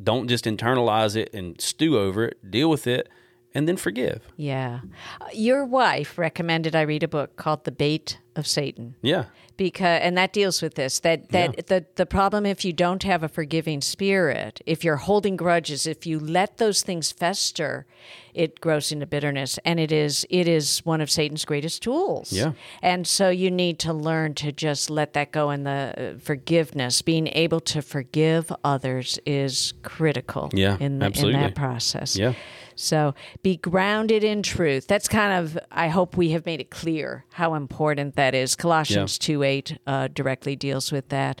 Don't 0.00 0.28
just 0.28 0.44
internalize 0.44 1.16
it 1.16 1.30
and 1.34 1.60
stew 1.60 1.98
over 1.98 2.24
it. 2.26 2.48
Deal 2.48 2.70
with 2.70 2.86
it 2.86 3.08
and 3.54 3.66
then 3.66 3.76
forgive. 3.76 4.20
Yeah. 4.36 4.80
Uh, 5.20 5.26
Your 5.32 5.64
wife 5.64 6.16
recommended 6.16 6.76
I 6.76 6.82
read 6.82 7.02
a 7.02 7.08
book 7.08 7.34
called 7.34 7.64
The 7.64 7.72
Bait 7.72 8.18
of 8.38 8.46
Satan 8.46 8.94
Yeah. 9.02 9.24
because 9.56 10.00
and 10.02 10.16
that 10.16 10.32
deals 10.32 10.62
with 10.62 10.74
this 10.74 11.00
that 11.00 11.30
that 11.30 11.54
Yeah. 11.56 11.62
the 11.66 11.84
the 11.96 12.06
problem 12.06 12.46
if 12.46 12.64
you 12.64 12.72
don't 12.72 13.02
have 13.02 13.22
a 13.22 13.28
forgiving 13.28 13.80
spirit 13.80 14.60
if 14.66 14.84
you're 14.84 14.96
holding 14.96 15.36
grudges 15.36 15.86
if 15.86 16.06
you 16.06 16.18
let 16.18 16.58
those 16.58 16.82
things 16.82 17.10
fester 17.12 17.86
it 18.34 18.60
grows 18.60 18.92
into 18.92 19.04
bitterness 19.06 19.58
and 19.64 19.80
it 19.80 19.90
is 19.90 20.24
it 20.30 20.46
is 20.46 20.78
one 20.84 21.00
of 21.00 21.10
satan's 21.10 21.44
greatest 21.44 21.82
tools 21.82 22.32
Yeah. 22.32 22.52
and 22.82 23.04
so 23.06 23.30
you 23.30 23.50
need 23.50 23.78
to 23.80 23.92
learn 23.92 24.34
to 24.34 24.52
just 24.52 24.90
let 24.90 25.12
that 25.14 25.32
go 25.32 25.50
and 25.50 25.66
the 25.66 26.14
uh, 26.16 26.18
forgiveness 26.20 27.02
being 27.02 27.26
able 27.28 27.60
to 27.60 27.82
forgive 27.82 28.52
others 28.62 29.18
is 29.26 29.74
critical 29.82 30.50
Yeah, 30.52 30.76
in, 30.78 31.00
the, 31.00 31.06
in 31.06 31.32
that 31.32 31.54
process 31.56 32.16
Yeah. 32.16 32.34
so 32.76 33.14
be 33.42 33.56
grounded 33.56 34.22
in 34.22 34.42
truth. 34.42 34.86
That's 34.86 35.08
kind 35.08 35.32
of, 35.44 35.58
I 35.72 35.88
hope 35.88 36.16
we 36.16 36.30
have 36.30 36.46
made 36.46 36.60
it 36.60 36.70
clear 36.70 37.24
how 37.32 37.54
important 37.54 38.14
that 38.14 38.27
is. 38.34 38.54
Colossians 38.54 39.18
2 39.18 39.42
8 39.42 39.78
uh, 39.86 40.08
directly 40.08 40.56
deals 40.56 40.92
with 40.92 41.08
that. 41.08 41.40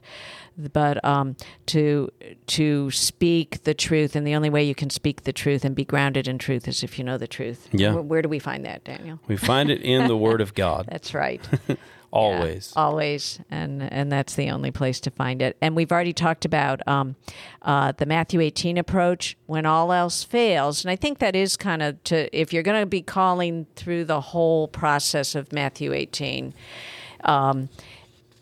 But 0.72 1.04
um, 1.04 1.36
to 1.66 2.10
to 2.46 2.90
speak 2.90 3.62
the 3.62 3.74
truth, 3.74 4.16
and 4.16 4.26
the 4.26 4.34
only 4.34 4.50
way 4.50 4.64
you 4.64 4.74
can 4.74 4.90
speak 4.90 5.22
the 5.22 5.32
truth 5.32 5.64
and 5.64 5.74
be 5.74 5.84
grounded 5.84 6.26
in 6.26 6.38
truth 6.38 6.66
is 6.66 6.82
if 6.82 6.98
you 6.98 7.04
know 7.04 7.16
the 7.16 7.28
truth. 7.28 7.68
Yeah. 7.70 7.94
Where, 7.94 8.02
where 8.02 8.22
do 8.22 8.28
we 8.28 8.40
find 8.40 8.64
that, 8.64 8.82
Daniel? 8.82 9.20
We 9.28 9.36
find 9.36 9.70
it 9.70 9.82
in 9.82 10.08
the 10.08 10.16
Word 10.16 10.40
of 10.40 10.54
God 10.58 10.88
That's 10.90 11.14
right. 11.14 11.40
always. 12.12 12.72
Yeah, 12.74 12.82
always, 12.82 13.40
and 13.50 13.82
and 13.82 14.10
that's 14.10 14.34
the 14.34 14.50
only 14.50 14.70
place 14.70 15.00
to 15.00 15.10
find 15.10 15.42
it. 15.42 15.56
And 15.60 15.76
we've 15.76 15.92
already 15.92 16.12
talked 16.12 16.44
about 16.44 16.86
um, 16.86 17.16
uh, 17.62 17.92
the 17.92 18.06
Matthew 18.06 18.40
18 18.40 18.78
approach 18.78 19.36
when 19.46 19.66
all 19.66 19.92
else 19.92 20.24
fails, 20.24 20.84
and 20.84 20.90
I 20.90 20.96
think 20.96 21.18
that 21.18 21.36
is 21.36 21.56
kind 21.56 21.82
of 21.82 22.02
to 22.04 22.34
if 22.38 22.52
you're 22.52 22.62
going 22.62 22.82
to 22.82 22.86
be 22.86 23.02
calling 23.02 23.66
through 23.76 24.04
the 24.04 24.20
whole 24.20 24.68
process 24.68 25.34
of 25.34 25.52
Matthew 25.52 25.92
18. 25.92 26.54
Um, 27.24 27.68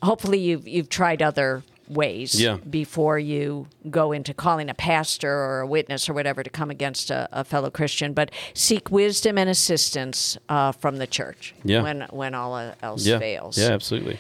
hopefully, 0.02 0.38
you've 0.38 0.66
you've 0.68 0.88
tried 0.88 1.22
other 1.22 1.62
ways 1.88 2.40
Yeah. 2.40 2.57
before 2.68 3.18
you 3.18 3.68
go 3.90 4.12
into 4.12 4.35
calling 4.35 4.68
a 4.70 4.75
pastor 4.75 5.31
or 5.33 5.61
a 5.61 5.66
witness 5.66 6.09
or 6.09 6.14
whatever 6.14 6.42
to 6.42 6.51
come 6.51 6.70
against 6.70 7.11
a, 7.11 7.29
a 7.33 7.44
fellow 7.44 7.70
Christian, 7.70 8.12
but 8.12 8.31
seek 8.55 8.90
wisdom 8.90 9.38
and 9.38 9.49
assistance 9.51 10.37
uh, 10.49 10.72
from 10.72 10.96
the 10.96 11.07
church 11.07 11.55
Yeah. 11.64 11.83
when 11.83 12.03
when 12.11 12.35
all 12.35 12.72
else 12.83 13.07
yeah. 13.07 13.18
fails. 13.18 13.57
Yeah, 13.59 13.68
absolutely. 13.70 14.18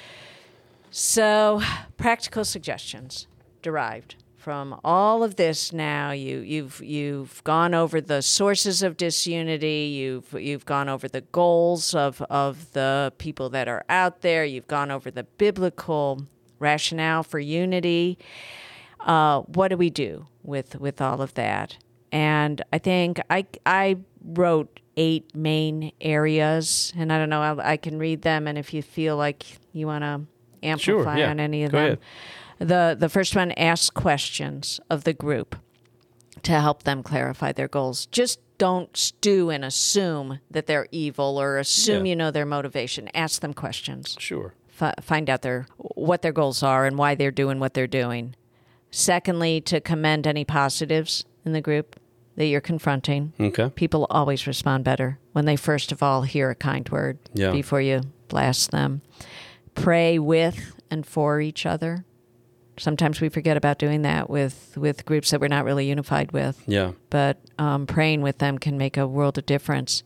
So, 0.90 1.60
practical 1.96 2.44
suggestions 2.44 3.26
derived 3.62 4.14
from 4.36 4.78
all 4.84 5.22
of 5.24 5.36
this. 5.36 5.72
Now, 5.72 6.12
you 6.12 6.38
you've 6.38 6.80
you've 6.82 7.42
gone 7.44 7.74
over 7.74 8.00
the 8.00 8.22
sources 8.22 8.82
of 8.82 8.96
disunity. 8.96 9.92
You've 9.98 10.32
you've 10.40 10.64
gone 10.64 10.88
over 10.88 11.08
the 11.08 11.22
goals 11.22 11.94
of 11.94 12.22
of 12.30 12.72
the 12.72 13.12
people 13.18 13.50
that 13.50 13.66
are 13.68 13.84
out 13.88 14.20
there. 14.22 14.44
You've 14.44 14.68
gone 14.68 14.90
over 14.90 15.10
the 15.10 15.24
biblical 15.24 16.22
rationale 16.58 17.22
for 17.22 17.38
unity. 17.38 18.18
Uh, 19.00 19.40
what 19.42 19.68
do 19.68 19.76
we 19.76 19.90
do 19.90 20.26
with 20.42 20.76
with 20.80 21.00
all 21.00 21.20
of 21.22 21.34
that? 21.34 21.76
And 22.12 22.62
I 22.72 22.78
think 22.78 23.20
I 23.30 23.46
I 23.64 23.98
wrote 24.24 24.80
eight 24.96 25.34
main 25.34 25.92
areas, 26.00 26.92
and 26.96 27.12
I 27.12 27.18
don't 27.18 27.28
know. 27.28 27.42
I, 27.42 27.72
I 27.72 27.76
can 27.76 27.98
read 27.98 28.22
them, 28.22 28.46
and 28.46 28.56
if 28.56 28.72
you 28.72 28.82
feel 28.82 29.16
like 29.16 29.44
you 29.72 29.86
want 29.86 30.02
to 30.02 30.22
amplify 30.62 31.18
yeah. 31.18 31.30
on 31.30 31.38
any 31.38 31.64
of 31.64 31.72
Go 31.72 31.78
them, 31.78 31.86
ahead. 32.58 32.68
the 32.68 32.96
the 32.98 33.08
first 33.08 33.36
one 33.36 33.52
ask 33.52 33.92
questions 33.94 34.80
of 34.90 35.04
the 35.04 35.12
group 35.12 35.56
to 36.42 36.52
help 36.52 36.84
them 36.84 37.02
clarify 37.02 37.52
their 37.52 37.68
goals. 37.68 38.06
Just 38.06 38.40
don't 38.58 38.96
stew 38.96 39.50
and 39.50 39.62
assume 39.64 40.40
that 40.50 40.66
they're 40.66 40.86
evil 40.90 41.38
or 41.38 41.58
assume 41.58 42.06
Yeah. 42.06 42.10
you 42.10 42.16
know 42.16 42.30
their 42.30 42.46
motivation. 42.46 43.08
Ask 43.14 43.42
them 43.42 43.52
questions 43.52 44.16
Sure. 44.18 44.54
Fi- 44.76 44.94
find 45.00 45.28
out 45.30 45.42
their 45.42 45.66
what 45.78 46.22
their 46.22 46.32
goals 46.32 46.62
are 46.62 46.86
and 46.86 46.96
why 46.98 47.14
they're 47.14 47.30
doing 47.30 47.58
what 47.58 47.74
they're 47.74 47.86
doing. 47.86 48.34
Secondly, 48.90 49.60
to 49.62 49.80
commend 49.80 50.26
any 50.26 50.44
positives 50.44 51.24
in 51.44 51.52
the 51.52 51.60
group 51.60 51.98
that 52.36 52.46
you're 52.46 52.60
confronting. 52.60 53.32
Okay. 53.40 53.70
People 53.70 54.06
always 54.10 54.46
respond 54.46 54.84
better 54.84 55.18
when 55.32 55.46
they 55.46 55.56
first 55.56 55.90
of 55.92 56.02
all 56.02 56.22
hear 56.22 56.50
a 56.50 56.54
kind 56.54 56.88
word 56.90 57.18
Yeah. 57.32 57.50
before 57.52 57.80
you 57.80 58.02
blast 58.28 58.70
them. 58.70 59.00
Pray 59.74 60.18
with 60.18 60.74
and 60.90 61.06
for 61.06 61.40
each 61.40 61.64
other. 61.66 62.04
Sometimes 62.78 63.20
we 63.22 63.30
forget 63.30 63.56
about 63.56 63.78
doing 63.78 64.02
that 64.02 64.28
with, 64.28 64.76
with 64.76 65.06
groups 65.06 65.30
that 65.30 65.40
we're 65.40 65.48
not 65.48 65.64
really 65.64 65.88
unified 65.88 66.32
with 66.32 66.62
Yeah. 66.66 66.92
but 67.08 67.38
um, 67.58 67.86
praying 67.86 68.20
with 68.20 68.36
them 68.38 68.58
can 68.58 68.76
make 68.76 68.98
a 68.98 69.06
world 69.06 69.38
of 69.38 69.46
difference. 69.46 70.02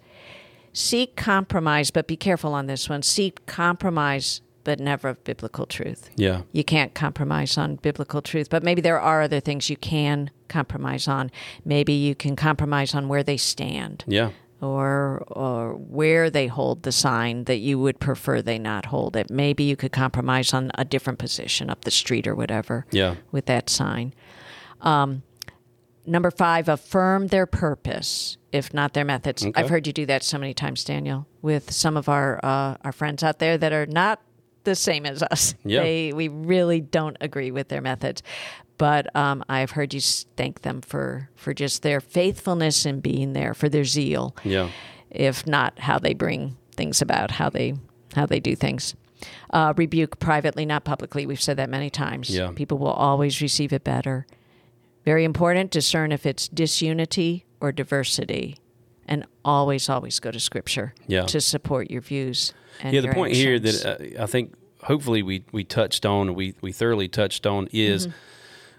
Seek 0.73 1.17
compromise, 1.17 1.91
but 1.91 2.07
be 2.07 2.17
careful 2.17 2.55
on 2.55 2.67
this 2.67 2.89
one. 2.89 3.03
Seek 3.03 3.45
compromise, 3.47 4.41
but 4.65 4.79
never 4.81 5.09
of 5.09 5.25
biblical 5.25 5.67
truth. 5.67 6.11
Yeah. 6.17 6.43
You 6.53 6.65
can't 6.65 6.95
compromise 6.95 7.57
on 7.59 7.77
biblical 7.77 8.23
truth, 8.23 8.51
but 8.51 8.63
maybe 8.63 8.81
there 8.83 9.01
are 9.01 9.23
other 9.23 9.41
things 9.41 9.71
you 9.71 9.77
can 9.77 10.31
compromise 10.49 11.09
on. 11.09 11.31
Maybe 11.65 11.93
you 11.93 12.15
can 12.15 12.37
compromise 12.37 12.95
on 12.95 13.09
where 13.09 13.23
they 13.23 13.37
stand 13.37 14.05
Yeah. 14.07 14.31
or 14.61 15.25
or 15.29 15.75
where 15.75 16.29
they 16.31 16.47
hold 16.49 16.83
the 16.83 16.93
sign 16.93 17.45
that 17.45 17.59
you 17.59 17.79
would 17.79 17.99
prefer 18.01 18.43
they 18.43 18.59
not 18.59 18.87
hold 18.87 19.17
it. 19.17 19.31
Maybe 19.31 19.65
you 19.65 19.77
could 19.77 19.93
compromise 19.93 20.53
on 20.53 20.71
a 20.75 20.85
different 20.85 21.19
position 21.19 21.71
up 21.71 21.85
the 21.85 21.91
street 21.91 22.27
or 22.27 22.35
whatever 22.35 22.85
Yeah. 22.91 23.15
with 23.33 23.47
that 23.47 23.71
sign. 23.71 24.13
Um, 24.81 25.23
number 26.07 26.31
five, 26.31 26.69
affirm 26.69 27.29
their 27.29 27.47
purpose, 27.47 28.37
if 28.53 28.73
not 28.75 28.95
their 28.95 29.05
methods. 29.05 29.45
Okay. 29.45 29.53
I've 29.61 29.71
heard 29.71 29.87
you 29.87 29.93
do 29.93 30.07
that 30.07 30.23
so 30.23 30.39
many 30.39 30.55
times, 30.55 30.85
Daniel, 30.85 31.27
with 31.43 31.71
some 31.71 31.97
of 31.97 32.09
our 32.09 32.41
uh, 32.43 32.77
our 32.83 32.93
friends 32.93 33.23
out 33.23 33.39
there 33.39 33.57
that 33.59 33.73
are 33.73 33.87
not 33.87 34.21
the 34.65 34.75
same 34.75 35.07
as 35.07 35.23
us. 35.23 35.55
Yeah. 35.65 35.83
They, 35.83 36.13
we 36.13 36.29
really 36.29 36.81
don't 36.81 37.17
agree 37.21 37.51
with 37.51 37.69
their 37.69 37.81
methods. 37.81 38.23
But 38.79 39.15
um, 39.15 39.45
I've 39.49 39.73
heard 39.73 39.93
you 39.93 40.01
thank 40.01 40.63
them 40.63 40.81
for, 40.81 41.29
for 41.35 41.53
just 41.53 41.83
their 41.83 42.01
faithfulness 42.01 42.87
and 42.87 43.03
being 43.03 43.35
there, 43.35 43.53
for 43.53 43.69
their 43.69 43.85
zeal 43.85 44.35
Yeah. 44.43 44.71
if 45.11 45.47
not 45.47 45.79
how 45.81 45.99
they 45.99 46.15
bring 46.15 46.57
things 46.77 47.03
about, 47.03 47.33
how 47.33 47.51
they 47.51 47.75
how 48.15 48.27
they 48.27 48.41
do 48.41 48.57
things. 48.57 48.95
Uh, 49.51 49.75
rebuke 49.77 50.19
privately, 50.19 50.65
not 50.65 50.83
publicly. 50.85 51.27
We've 51.27 51.41
said 51.41 51.59
that 51.59 51.69
many 51.69 51.91
times. 51.91 52.31
Yeah. 52.31 52.53
People 52.57 52.79
will 52.79 52.89
always 52.89 53.41
receive 53.43 53.73
it 53.73 53.85
better. 53.85 54.27
Very 55.05 55.25
important. 55.25 55.71
Discern 55.71 56.11
if 56.11 56.25
it's 56.27 56.49
disunity 56.49 57.45
or 57.61 57.71
diversity, 57.71 58.57
always, 59.45 59.89
always 59.89 60.19
go 60.21 60.31
to 60.31 60.41
Scripture 60.41 60.95
Yeah. 61.07 61.25
to 61.27 61.41
support 61.41 61.91
your 61.91 62.01
views. 62.03 62.53
And 62.83 62.95
yeah, 62.95 63.01
the 63.01 63.09
point 63.09 63.35
here 63.35 63.59
that 63.59 63.87
uh, 64.19 64.23
I 64.23 64.27
think 64.27 64.55
hopefully 64.85 65.23
we, 65.23 65.45
we 65.53 65.65
touched 65.65 66.07
on, 66.07 66.35
we, 66.35 66.55
we 66.61 66.73
thoroughly 66.73 67.09
touched 67.09 67.47
on 67.47 67.69
is 67.73 68.07
Mm-hmm. 68.07 68.17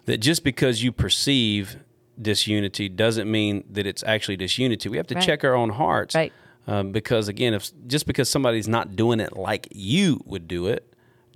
that 0.05 0.17
just 0.17 0.43
because 0.43 0.83
you 0.83 0.91
perceive 0.91 1.77
disunity 2.21 2.89
doesn't 2.89 3.29
mean 3.29 3.63
that 3.69 3.85
it's 3.87 4.03
actually 4.03 4.37
disunity. 4.37 4.89
We 4.89 4.97
have 4.97 5.07
to 5.07 5.15
Right. 5.15 5.23
check 5.23 5.43
our 5.43 5.55
own 5.55 5.69
hearts. 5.71 6.15
Right. 6.15 6.33
Um, 6.67 6.91
because 6.91 7.27
again, 7.27 7.53
if 7.55 7.71
just 7.87 8.05
because 8.05 8.29
somebody's 8.29 8.67
not 8.67 8.95
doing 8.95 9.19
it 9.19 9.35
like 9.35 9.67
you 9.71 10.21
would 10.25 10.47
do 10.47 10.67
it, 10.67 10.87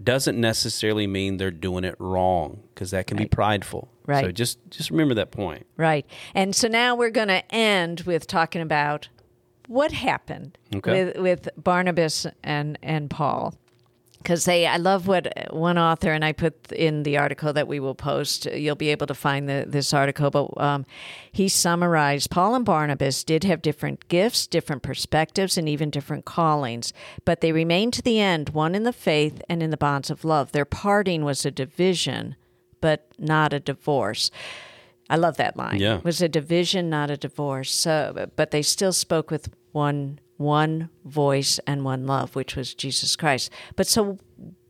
doesn't 0.03 0.39
necessarily 0.39 1.07
mean 1.07 1.37
they're 1.37 1.49
doing 1.51 1.83
it 1.83 1.95
wrong 1.99 2.61
because 2.73 2.91
that 2.91 3.07
can 3.07 3.17
be 3.17 3.25
prideful. 3.25 3.89
Right. 4.05 4.25
So 4.25 4.31
just 4.31 4.59
just 4.69 4.91
remember 4.91 5.15
that 5.15 5.31
point. 5.31 5.65
Right. 5.77 6.05
And 6.35 6.55
so 6.55 6.67
now 6.67 6.95
we're 6.95 7.09
going 7.11 7.29
to 7.29 7.43
end 7.53 8.01
with 8.01 8.27
talking 8.27 8.61
about 8.61 9.07
what 9.67 9.91
happened 9.91 10.57
Okay. 10.75 11.05
with, 11.05 11.17
with 11.17 11.49
Barnabas 11.57 12.27
and, 12.43 12.77
and 12.81 13.09
Paul. 13.09 13.55
Because 14.17 14.45
they, 14.45 14.65
I 14.65 14.77
love 14.77 15.05
what 15.05 15.31
one 15.51 15.77
author, 15.77 16.11
and 16.11 16.25
I 16.25 16.31
put 16.31 16.71
in 16.71 17.03
the 17.03 17.15
article 17.15 17.53
that 17.53 17.67
we 17.67 17.79
will 17.79 17.93
post. 17.93 18.47
You'll 18.47 18.73
be 18.75 18.89
able 18.89 19.05
to 19.05 19.13
find 19.13 19.47
the, 19.47 19.65
this 19.67 19.93
article, 19.93 20.31
but 20.31 20.49
um, 20.59 20.83
he 21.31 21.47
summarized 21.47 22.31
Paul 22.31 22.55
and 22.55 22.65
Barnabas 22.65 23.23
did 23.23 23.43
have 23.43 23.61
different 23.61 24.07
gifts, 24.07 24.47
different 24.47 24.81
perspectives, 24.81 25.59
and 25.59 25.69
even 25.69 25.91
different 25.91 26.25
callings, 26.25 26.91
but 27.23 27.41
they 27.41 27.51
remained 27.51 27.93
to 27.93 28.01
the 28.01 28.19
end, 28.19 28.49
one 28.49 28.73
in 28.73 28.81
the 28.81 28.91
faith 28.91 29.43
and 29.47 29.61
in 29.61 29.69
the 29.69 29.77
bonds 29.77 30.09
of 30.09 30.25
love. 30.25 30.53
Their 30.53 30.65
parting 30.65 31.23
was 31.23 31.45
a 31.45 31.51
division, 31.51 32.35
but 32.81 33.05
not 33.19 33.53
a 33.53 33.59
divorce. 33.59 34.31
I 35.09 35.17
love 35.17 35.37
that 35.37 35.55
line. 35.55 35.79
Yeah. 35.79 35.97
It 35.97 36.03
was 36.03 36.21
a 36.21 36.29
division, 36.29 36.89
not 36.89 37.11
a 37.11 37.17
divorce. 37.17 37.73
So, 37.73 38.27
but 38.35 38.51
they 38.51 38.61
still 38.61 38.93
spoke 38.93 39.29
with 39.31 39.49
one 39.71 40.19
one 40.37 40.89
voice 41.05 41.59
and 41.65 41.85
one 41.85 42.05
love, 42.05 42.35
which 42.35 42.55
was 42.55 42.73
Jesus 42.73 43.15
Christ. 43.15 43.49
But 43.75 43.87
so, 43.87 44.17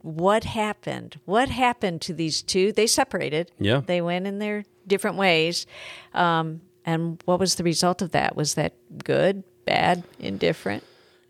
what 0.02 0.44
happened? 0.44 1.20
What 1.26 1.50
happened 1.50 2.02
to 2.02 2.14
these 2.14 2.44
two? 2.44 2.72
They 2.72 2.86
separated. 2.88 3.52
Yeah. 3.60 3.82
They 3.86 4.02
went 4.02 4.28
in 4.28 4.40
their 4.40 4.66
different 4.86 5.18
ways. 5.18 5.66
Um, 6.14 6.62
and 6.86 7.22
what 7.26 7.40
was 7.40 7.56
the 7.56 7.64
result 7.64 8.04
of 8.04 8.12
that? 8.12 8.36
Was 8.36 8.54
that 8.54 8.74
good, 9.04 9.44
bad, 9.66 10.04
indifferent? 10.20 10.84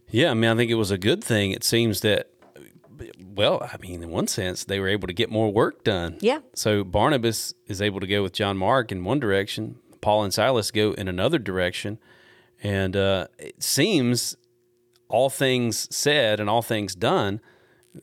Yeah, 0.09 0.31
I 0.31 0.33
mean, 0.33 0.51
I 0.51 0.55
think 0.55 0.69
it 0.69 0.75
was 0.75 0.91
a 0.91 0.97
good 0.97 1.23
thing. 1.23 1.51
It 1.51 1.63
seems 1.63 2.01
that, 2.01 2.29
well, 3.35 3.69
I 3.71 3.77
mean, 3.77 4.01
in 4.01 4.09
one 4.09 4.27
sense, 4.27 4.63
they 4.63 4.79
were 4.79 4.87
able 4.87 5.07
to 5.07 5.13
get 5.13 5.29
more 5.29 5.51
work 5.51 5.83
done. 5.83 6.17
Yeah. 6.21 6.39
So 6.53 6.83
Barnabas 6.83 7.53
is 7.67 7.81
able 7.81 7.99
to 7.99 8.07
go 8.07 8.23
with 8.23 8.33
John 8.33 8.57
Mark 8.57 8.91
in 8.91 9.03
one 9.03 9.19
direction, 9.19 9.77
Paul 10.01 10.23
and 10.23 10.33
Silas 10.33 10.71
go 10.71 10.93
in 10.93 11.07
another 11.07 11.39
direction. 11.39 11.99
And 12.63 12.95
uh, 12.95 13.27
it 13.37 13.61
seems 13.61 14.37
all 15.07 15.29
things 15.29 15.93
said 15.95 16.39
and 16.39 16.49
all 16.49 16.61
things 16.61 16.95
done, 16.95 17.41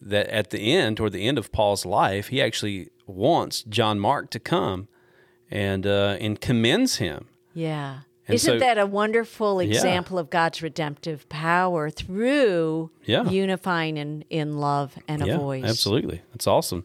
that 0.01 0.27
at 0.29 0.51
the 0.51 0.73
end, 0.73 0.97
toward 0.97 1.13
the 1.13 1.27
end 1.27 1.39
of 1.39 1.53
Paul's 1.53 1.85
life, 1.85 2.29
he 2.29 2.41
actually 2.41 2.91
wants 3.07 3.63
John 3.63 4.01
Mark 4.01 4.31
to 4.31 4.41
come 4.41 4.89
and 5.51 5.87
uh, 5.87 6.17
and 6.21 6.41
commends 6.41 6.97
him. 6.97 7.29
Yeah. 7.55 8.01
And 8.33 8.37
Isn't 8.37 8.55
so- 8.55 8.59
that 8.59 8.79
a 8.79 8.87
wonderful 8.87 9.61
example 9.61 10.19
of 10.19 10.31
God's 10.31 10.63
redemptive 10.63 11.29
power 11.29 11.91
through 11.91 12.91
Yeah. 13.05 13.29
unifying 13.29 13.97
in, 13.97 14.25
in 14.31 14.59
love 14.59 14.99
and 15.09 15.23
a 15.23 15.27
yeah, 15.27 15.39
voice? 15.39 15.65
absolutely. 15.65 16.23
It's 16.35 16.47
awesome. 16.47 16.85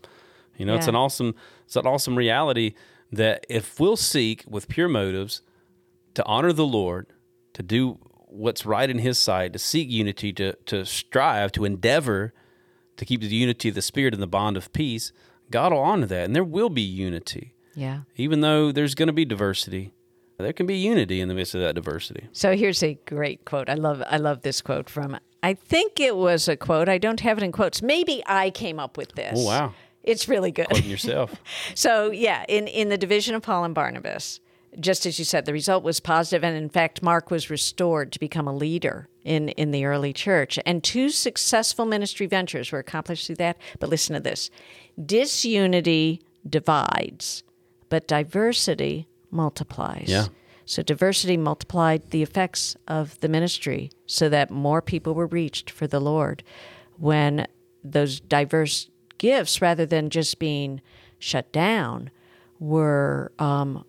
You 0.58 0.66
know, 0.66 0.76
it's 0.76 0.88
an 0.88 0.96
awesome 0.96 1.36
it's 1.66 1.76
an 1.76 1.86
awesome 1.86 2.18
reality 2.18 2.74
that 3.12 3.46
if 3.50 3.80
we'll 3.80 3.98
seek 3.98 4.44
with 4.48 4.68
pure 4.68 4.88
motives 4.88 5.42
to 6.16 6.26
honor 6.26 6.52
the 6.54 6.66
Lord, 6.66 7.08
to 7.54 7.62
do 7.64 8.00
what's 8.30 8.66
right 8.66 8.90
in 8.90 9.00
His 9.00 9.18
sight, 9.18 9.54
to 9.54 9.60
seek 9.60 9.90
unity, 9.90 10.34
to 10.34 10.54
to 10.66 10.86
strive, 10.86 11.52
to 11.54 11.66
endeavor 11.66 12.34
to 12.98 13.06
keep 13.06 13.22
the 13.22 13.28
unity 13.28 13.70
of 13.70 13.76
the 13.76 13.82
Spirit 13.82 14.14
and 14.16 14.24
the 14.24 14.28
bond 14.28 14.58
of 14.58 14.74
peace, 14.74 15.12
God 15.52 15.72
will 15.72 15.80
honor 15.80 16.08
that, 16.08 16.26
and 16.26 16.36
there 16.36 16.44
will 16.44 16.70
be 16.70 16.82
unity, 16.82 17.54
Yeah. 17.76 18.00
even 18.16 18.42
though 18.42 18.72
there's 18.72 18.96
going 18.96 19.08
to 19.08 19.14
be 19.14 19.24
diversity. 19.26 19.94
There 20.39 20.54
can 20.54 20.67
be 20.67 20.78
unity 20.78 21.19
in 21.19 21.30
the 21.30 21.34
midst 21.34 21.56
of 21.56 21.62
that 21.62 21.73
diversity. 21.73 22.28
So 22.32 22.56
here's 22.56 22.84
a 22.84 22.93
great 23.06 23.43
quote. 23.45 23.69
I 23.69 23.73
love 23.73 24.04
I 24.08 24.17
love 24.17 24.43
this 24.43 24.62
quote 24.62 24.89
from 24.89 25.17
I 25.41 25.54
think 25.56 26.00
it 26.00 26.15
was 26.15 26.47
a 26.47 26.56
quote. 26.56 26.89
I 26.89 27.00
don't 27.00 27.21
have 27.21 27.38
it 27.39 27.43
in 27.43 27.52
quotes. 27.52 27.82
Maybe 27.82 28.21
I 28.28 28.52
came 28.52 28.80
up 28.80 28.97
with 28.97 29.13
this. 29.13 29.39
Oh, 29.39 29.45
wow. 29.45 29.73
It's 30.04 30.28
really 30.28 30.52
good. 30.52 30.67
Quoting 30.67 30.89
yourself. 30.89 31.36
So 31.76 32.12
yeah, 32.12 32.45
in 32.47 32.67
in 32.67 32.89
the 32.89 32.97
division 32.97 33.34
of 33.34 33.41
Paul 33.41 33.63
and 33.63 33.73
Barnabas, 33.73 34.39
just 34.80 35.08
as 35.08 35.17
you 35.17 35.26
said, 35.26 35.45
the 35.45 35.54
result 35.54 35.84
was 35.84 36.00
positive, 36.00 36.43
and 36.43 36.56
in 36.56 36.69
fact, 36.69 37.02
Mark 37.02 37.32
was 37.32 37.50
restored 37.50 38.12
to 38.12 38.19
become 38.19 38.47
a 38.47 38.56
leader 38.56 39.10
in 39.23 39.50
in 39.50 39.71
the 39.71 39.86
early 39.86 40.13
church. 40.13 40.60
And 40.67 40.84
two 40.84 41.10
successful 41.10 41.86
ministry 41.86 42.28
ventures 42.28 42.71
were 42.71 42.80
accomplished 42.80 43.26
through 43.26 43.38
that. 43.38 43.58
But 43.80 43.89
listen 43.89 44.13
to 44.13 44.21
this: 44.21 44.52
disunity 45.04 46.21
divides, 46.47 47.43
but 47.89 48.08
diversity 48.08 49.08
multiplies. 49.32 50.06
Yeah. 50.08 50.28
So 50.66 50.82
diversity 50.84 51.38
multiplied 51.38 52.10
the 52.10 52.22
effects 52.24 52.76
of 52.88 53.18
the 53.22 53.30
ministry, 53.30 53.90
so 54.06 54.28
that 54.30 54.52
more 54.52 54.82
people 54.82 55.13
were 55.13 55.28
reached 55.28 55.70
for 55.70 55.88
the 55.88 56.00
Lord. 56.02 56.44
When 56.98 57.48
those 57.84 58.20
diverse 58.20 58.90
gifts, 59.18 59.62
rather 59.62 59.86
than 59.86 60.10
just 60.10 60.40
being 60.40 60.82
shut 61.20 61.52
down, 61.54 62.12
were 62.60 63.32
um, 63.40 63.86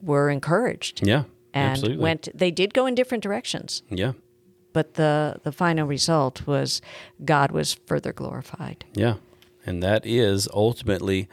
were 0.00 0.30
encouraged 0.30 1.06
Yeah, 1.06 1.24
and 1.52 1.72
absolutely. 1.72 2.02
went. 2.02 2.28
They 2.34 2.50
did 2.50 2.72
go 2.72 2.86
in 2.86 2.94
different 2.94 3.22
directions, 3.22 3.82
yeah, 3.90 4.12
but 4.72 4.94
the 4.94 5.36
the 5.42 5.52
final 5.52 5.86
result 5.86 6.46
was 6.46 6.80
God 7.24 7.50
was 7.52 7.74
further 7.86 8.12
glorified. 8.12 8.84
Yeah. 8.94 9.16
And 9.64 9.80
that 9.82 10.04
is 10.04 10.48
ultimately 10.52 11.28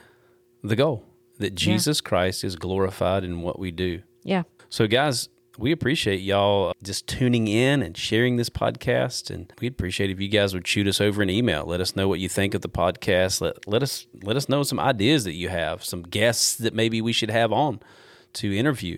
the 0.64 0.76
goal 0.76 1.04
that 1.40 1.56
Jesus 1.56 2.00
Christ 2.02 2.44
is 2.44 2.56
glorified 2.56 3.24
in 3.24 3.42
what 3.42 3.58
we 3.60 3.72
do. 3.72 4.02
Yeah. 4.24 4.44
So, 4.70 4.88
guys, 4.88 5.30
we 5.58 5.72
appreciate 5.72 6.22
y'all 6.22 6.70
uh, 6.70 6.74
just 6.84 7.08
tuning 7.08 7.48
in 7.48 7.82
and 7.82 7.98
sharing 7.98 8.38
this 8.38 8.50
podcast. 8.50 9.30
And 9.30 9.52
we'd 9.60 9.74
appreciate 9.74 10.10
if 10.10 10.20
you 10.20 10.30
guys 10.30 10.54
would 10.54 10.68
shoot 10.68 10.88
us 10.88 11.02
over 11.02 11.22
an 11.22 11.30
email. 11.30 11.66
Let 11.66 11.82
us 11.82 11.96
know 11.96 12.08
what 12.08 12.20
you 12.20 12.30
think 12.30 12.54
of 12.54 12.62
the 12.62 12.70
podcast. 12.70 13.42
Let, 13.42 13.68
let 13.68 13.84
us 13.84 14.08
let 14.24 14.38
us 14.38 14.48
know 14.48 14.64
some 14.64 14.80
ideas 14.80 15.24
that 15.26 15.34
you 15.34 15.50
have, 15.50 15.84
some 15.84 16.04
guests 16.04 16.56
that 16.56 16.74
maybe 16.74 17.02
we 17.02 17.12
should 17.12 17.32
have 17.32 17.52
on 17.52 17.82
to 18.34 18.56
interview. 18.56 18.98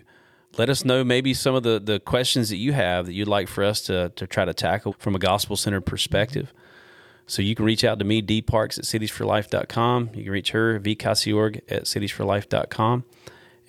Let 0.57 0.69
us 0.69 0.83
know 0.83 1.03
maybe 1.03 1.33
some 1.33 1.55
of 1.55 1.63
the, 1.63 1.79
the 1.79 1.99
questions 1.99 2.49
that 2.49 2.57
you 2.57 2.73
have 2.73 3.05
that 3.05 3.13
you'd 3.13 3.27
like 3.27 3.47
for 3.47 3.63
us 3.63 3.81
to, 3.83 4.11
to 4.17 4.27
try 4.27 4.43
to 4.43 4.53
tackle 4.53 4.95
from 4.99 5.15
a 5.15 5.19
gospel 5.19 5.55
centered 5.55 5.85
perspective. 5.85 6.53
So 7.27 7.41
you 7.41 7.55
can 7.55 7.65
reach 7.65 7.83
out 7.83 7.99
to 7.99 8.05
me, 8.05 8.21
dparks 8.21 8.77
at 8.77 8.85
citiesforlife.com. 8.85 10.11
You 10.13 10.23
can 10.23 10.31
reach 10.31 10.51
her, 10.51 10.79
vcasiorg 10.79 11.61
at 11.69 11.83
citiesforlife.com. 11.83 13.05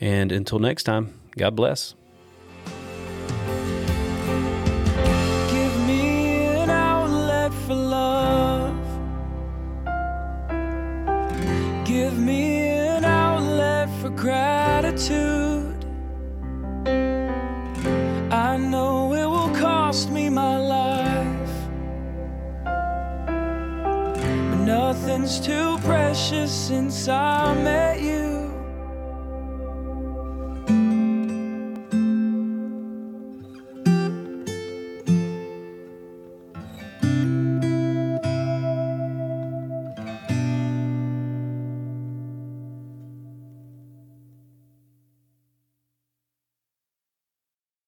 And 0.00 0.32
until 0.32 0.58
next 0.58 0.82
time, 0.82 1.20
God 1.36 1.54
bless. 1.54 1.94
Too 25.40 25.79
precious 25.79 26.53
since 26.53 27.09
I 27.09 27.55
met 27.55 28.01
you. 28.01 28.12